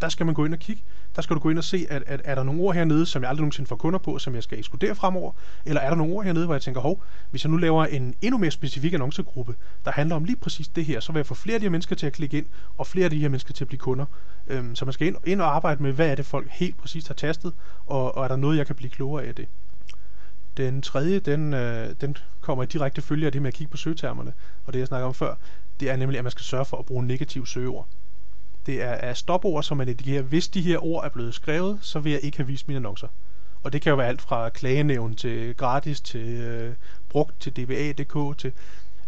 [0.00, 0.82] Der skal man gå ind og kigge,
[1.16, 3.22] der skal du gå ind og se, at, at er der nogle ord hernede, som
[3.22, 5.32] jeg aldrig nogensinde får kunder på, som jeg skal ekskludere fremover,
[5.66, 8.14] eller er der nogle ord hernede, hvor jeg tænker, hov, hvis jeg nu laver en
[8.22, 9.54] endnu mere specifik annoncegruppe,
[9.84, 11.70] der handler om lige præcis det her, så vil jeg få flere af de her
[11.70, 12.46] mennesker til at klikke ind,
[12.78, 14.06] og flere af de her mennesker til at blive kunder.
[14.48, 17.06] Øhm, så man skal ind, ind og arbejde med, hvad er det folk helt præcis
[17.06, 17.52] har tastet,
[17.86, 19.48] og, og er der noget, jeg kan blive klogere af det.
[20.56, 23.76] Den tredje, den, øh, den kommer i direkte følge af det med at kigge på
[23.76, 24.32] søgetermerne,
[24.66, 25.34] og det jeg snakker om før,
[25.80, 27.88] det er nemlig, at man skal sørge for at bruge negative søgeord.
[28.66, 31.98] Det er, er stopord, som man indikerer, hvis de her ord er blevet skrevet, så
[31.98, 33.08] vil jeg ikke have vist mine annoncer.
[33.62, 36.74] Og det kan jo være alt fra klagenævn til gratis, til øh,
[37.08, 38.52] brugt, til DBA.dk, til...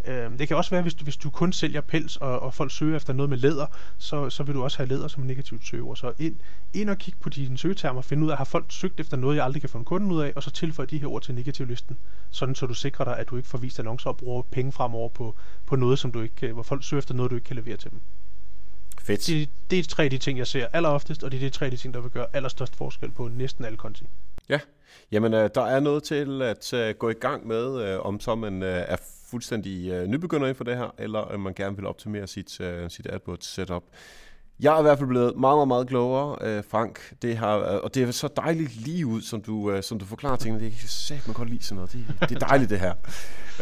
[0.07, 2.71] Øh, det kan også være, hvis du, hvis du kun sælger pels, og, og folk
[2.71, 3.65] søger efter noget med læder,
[3.97, 5.95] så, så vil du også have læder som negativt søgeord.
[5.95, 6.35] Så ind,
[6.73, 9.45] ind og kig på dine søgetermer, finde ud af, har folk søgt efter noget, jeg
[9.45, 11.97] aldrig kan få en kunde ud af, og så tilføj de her ord til negativlisten,
[12.31, 15.09] sådan så du sikrer dig, at du ikke får vist annoncer og bruger penge fremover
[15.09, 15.35] på,
[15.65, 17.91] på noget, som du ikke, hvor folk søger efter noget, du ikke kan levere til
[17.91, 17.99] dem.
[19.07, 19.27] Fedt.
[19.27, 21.65] Det, det er tre af de ting, jeg ser alleroftest, og det er de tre
[21.65, 24.05] af de ting, der vil gøre allerstørst forskel på næsten alle konti.
[24.49, 24.59] Ja,
[25.11, 28.35] jamen øh, der er noget til at uh, gå i gang med, øh, om så
[28.35, 28.95] man er
[29.29, 32.51] fuldstændig nybegynder inden for det her, eller om man gerne vil optimere sit,
[32.89, 33.83] sit AdWords setup.
[34.59, 37.13] Jeg er i hvert fald blevet meget, meget, meget klogere, øh, Frank.
[37.21, 40.05] Det har, øh, og det er så dejligt lige ud, som du, øh, som du
[40.05, 40.65] forklarer tingene.
[40.65, 41.91] Det er sagt, man godt lide sådan noget.
[41.91, 42.93] Det, det er dejligt, det her.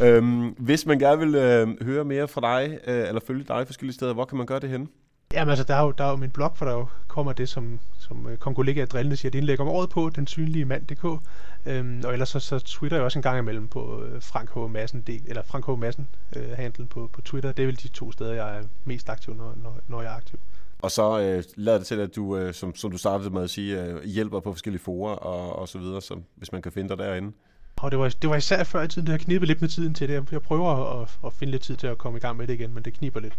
[0.02, 3.96] øhm, hvis man gerne vil øh, høre mere fra dig, øh, eller følge dig forskellige
[3.96, 4.88] steder, hvor kan man gøre det henne?
[5.34, 7.50] Jamen altså, der er jo, der er jo min blog, for der jo kommer det,
[7.50, 11.22] som, som uh, kong kollega drillende siger, det indlægger om året på, den synlige mand.dk.
[11.66, 14.58] Øhm, og ellers så, så twitter jeg også en gang imellem på uh, Frank H.
[14.58, 15.80] Madsen, eller Frank H.
[15.80, 17.52] Madsen uh, handlen på, på Twitter.
[17.52, 20.16] Det er vel de to steder, jeg er mest aktiv, når, når, når jeg er
[20.16, 20.40] aktiv.
[20.82, 23.50] Og så øh, lader det til, at du, øh, som, som du startede med at
[23.50, 26.90] sige, øh, hjælper på forskellige forer og, og så videre, så, hvis man kan finde
[26.90, 27.32] dig derinde.
[27.78, 29.94] Og det var, det var især før i tiden, det har knibet lidt med tiden
[29.94, 30.32] til det.
[30.32, 32.74] Jeg prøver at, at finde lidt tid til at komme i gang med det igen,
[32.74, 33.38] men det kniber lidt,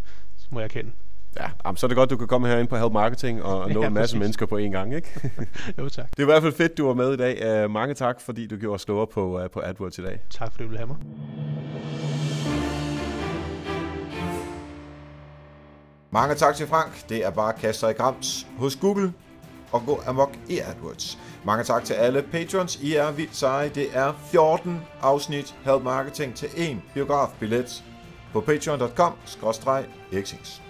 [0.51, 0.91] må jeg kende.
[1.41, 3.81] Ja, jamen, så er det godt, du kan komme ind på Help Marketing og nå
[3.81, 4.21] ja, en masse præcis.
[4.21, 5.33] mennesker på én gang, ikke?
[5.79, 6.11] jo, tak.
[6.11, 7.65] Det er i hvert fald fedt, du var med i dag.
[7.65, 10.21] Uh, mange tak, fordi du gjorde os klogere på, uh, på AdWords i dag.
[10.31, 10.97] Tak, fordi du ville have mig.
[16.11, 17.09] Mange tak til Frank.
[17.09, 19.13] Det er bare at kaste sig i grams hos Google
[19.73, 21.19] og gå amok i AdWords.
[21.45, 22.79] Mange tak til alle patrons.
[22.83, 23.69] I er vildt seje.
[23.69, 27.85] Det er 14 afsnit Help Marketing til en biografbillet
[28.33, 30.66] på patreon.com-exings.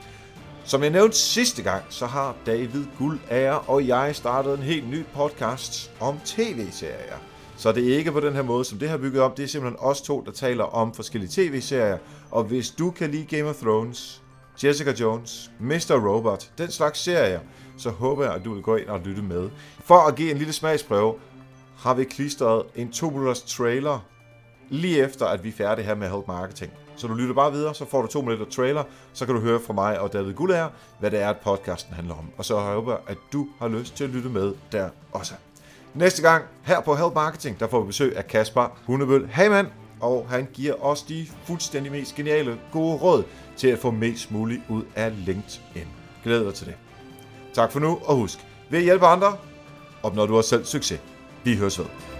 [0.66, 5.04] Som jeg nævnte sidste gang, så har David Guldager og jeg startet en helt ny
[5.14, 7.16] podcast om tv-serier.
[7.56, 9.36] Så det er ikke på den her måde, som det har bygget op.
[9.36, 11.98] Det er simpelthen os to, der taler om forskellige tv-serier.
[12.30, 14.22] Og hvis du kan lide Game of Thrones,
[14.64, 16.08] Jessica Jones, Mr.
[16.08, 17.40] Robot, den slags serier,
[17.78, 19.50] så håber jeg, at du vil gå ind og lytte med.
[19.84, 21.14] For at give en lille smagsprøve,
[21.76, 23.98] har vi klistret en 2 minutters trailer
[24.68, 26.72] lige efter, at vi er færdige her med Help Marketing.
[26.97, 29.61] Så du lytter bare videre, så får du to minutter trailer, så kan du høre
[29.66, 30.68] fra mig og David Gullager,
[30.99, 32.30] hvad det er, at podcasten handler om.
[32.38, 35.34] Og så håber jeg, at du har lyst til at lytte med der også.
[35.94, 39.68] Næste gang her på Help Marketing, der får vi besøg af Kasper Hundebøl Hamann,
[40.01, 43.24] og han giver os de fuldstændig mest geniale gode råd
[43.57, 45.88] til at få mest muligt ud af LinkedIn.
[46.24, 46.74] Glæder dig til det.
[47.55, 48.38] Tak for nu, og husk,
[48.70, 49.36] ved at hjælpe andre,
[50.03, 51.01] opnår du også selv succes.
[51.44, 52.15] Vi høres ved.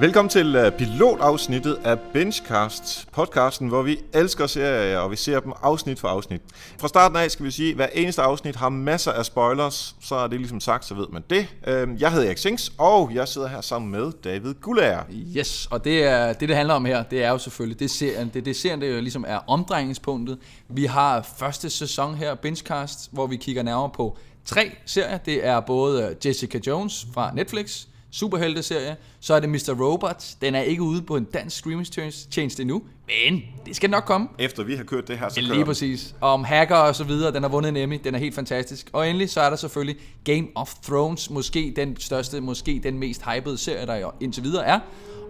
[0.00, 5.52] Velkommen til uh, pilotafsnittet af Benchcast, podcasten, hvor vi elsker serier, og vi ser dem
[5.62, 6.40] afsnit for afsnit.
[6.80, 10.14] Fra starten af skal vi sige, at hver eneste afsnit har masser af spoilers, så
[10.14, 11.46] er det ligesom sagt, så ved man det.
[11.66, 15.02] Uh, jeg hedder Erik Sings, og jeg sidder her sammen med David Gullager.
[15.36, 18.30] Yes, og det, er, det, det handler om her, det er jo selvfølgelig, det serien,
[18.34, 20.38] det, det serien, det jo ligesom er omdrejningspunktet.
[20.68, 25.18] Vi har første sæson her, Benchcast, hvor vi kigger nærmere på tre serier.
[25.18, 27.86] Det er både øh, Jessica Jones fra Netflix,
[28.16, 28.96] superhelteserie.
[29.20, 29.76] Så er det Mr.
[29.80, 30.24] Robot.
[30.40, 34.28] Den er ikke ude på en dansk streamingtjeneste endnu, men det skal nok komme.
[34.38, 36.14] Efter vi har kørt det her, så Lige præcis.
[36.20, 38.90] Om hacker og så videre, den har vundet en Emmy, den er helt fantastisk.
[38.92, 43.22] Og endelig så er der selvfølgelig Game of Thrones, måske den største, måske den mest
[43.22, 44.80] hypede serie, der indtil videre er.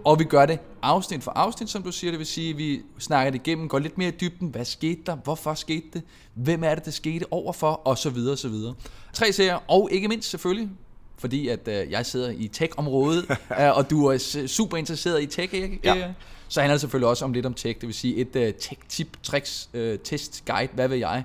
[0.05, 2.11] Og vi gør det afsnit for afsnit, som du siger.
[2.11, 4.47] Det vil sige, at vi snakker det igennem, går lidt mere i dybden.
[4.47, 5.15] Hvad skete der?
[5.15, 6.01] Hvorfor skete det?
[6.33, 7.71] Hvem er det, det skete overfor?
[7.71, 8.73] Og så videre, og så videre.
[9.13, 10.69] Tre serier, og ikke mindst selvfølgelig
[11.17, 13.25] fordi at øh, jeg sidder i tech-området,
[13.61, 15.79] øh, og du er super interesseret i tech, ikke?
[15.83, 15.95] Ja.
[15.95, 16.13] Øh,
[16.47, 19.17] så handler det selvfølgelig også om lidt om tech, det vil sige et øh, tech-tip,
[19.23, 21.23] tricks, øh, test, guide, hvad ved jeg.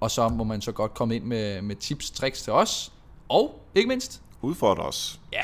[0.00, 2.92] Og så må man så godt komme ind med, med tips, tricks til os,
[3.28, 4.22] og ikke mindst...
[4.42, 5.20] Udfordre os.
[5.32, 5.42] Ja.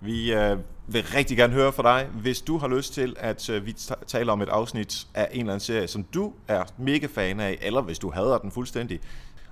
[0.00, 3.66] Vi øh, vil rigtig gerne høre fra dig, hvis du har lyst til, at øh,
[3.66, 3.76] vi
[4.06, 7.58] taler om et afsnit af en eller anden serie, som du er mega fan af,
[7.62, 9.00] eller hvis du hader den fuldstændig,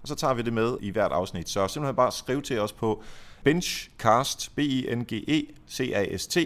[0.02, 1.48] og så tager vi det med i hvert afsnit.
[1.48, 3.02] Så simpelthen bare skriv til os på
[3.48, 6.38] benchcast, b i n g e c a s t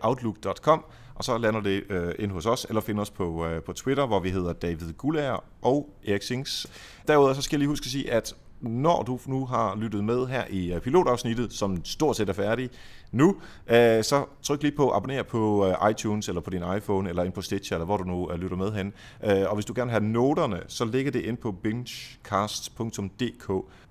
[0.00, 3.72] outlook.com, og så lander det øh, ind hos os, eller find os på, øh, på
[3.72, 6.66] Twitter, hvor vi hedder David Gullager og Erik Sings.
[7.08, 10.26] Derudover så skal jeg lige huske at sige, at når du nu har lyttet med
[10.26, 12.70] her i øh, pilotafsnittet, som stort set er færdig
[13.12, 17.24] nu, øh, så tryk lige på abonner på øh, iTunes eller på din iPhone eller
[17.24, 18.92] ind på Stitcher, eller hvor du nu øh, lytter med hen.
[19.24, 23.50] Øh, og hvis du gerne vil have noterne, så ligger det ind på bingecast.dk,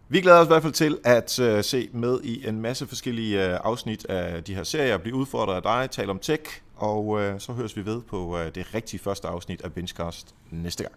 [0.09, 3.45] vi glæder os i hvert fald til at øh, se med i en masse forskellige
[3.45, 7.39] øh, afsnit af de her serier, blive udfordret af dig, tale om tech, og øh,
[7.39, 10.95] så høres vi ved på øh, det rigtige første afsnit af Benchcast næste gang.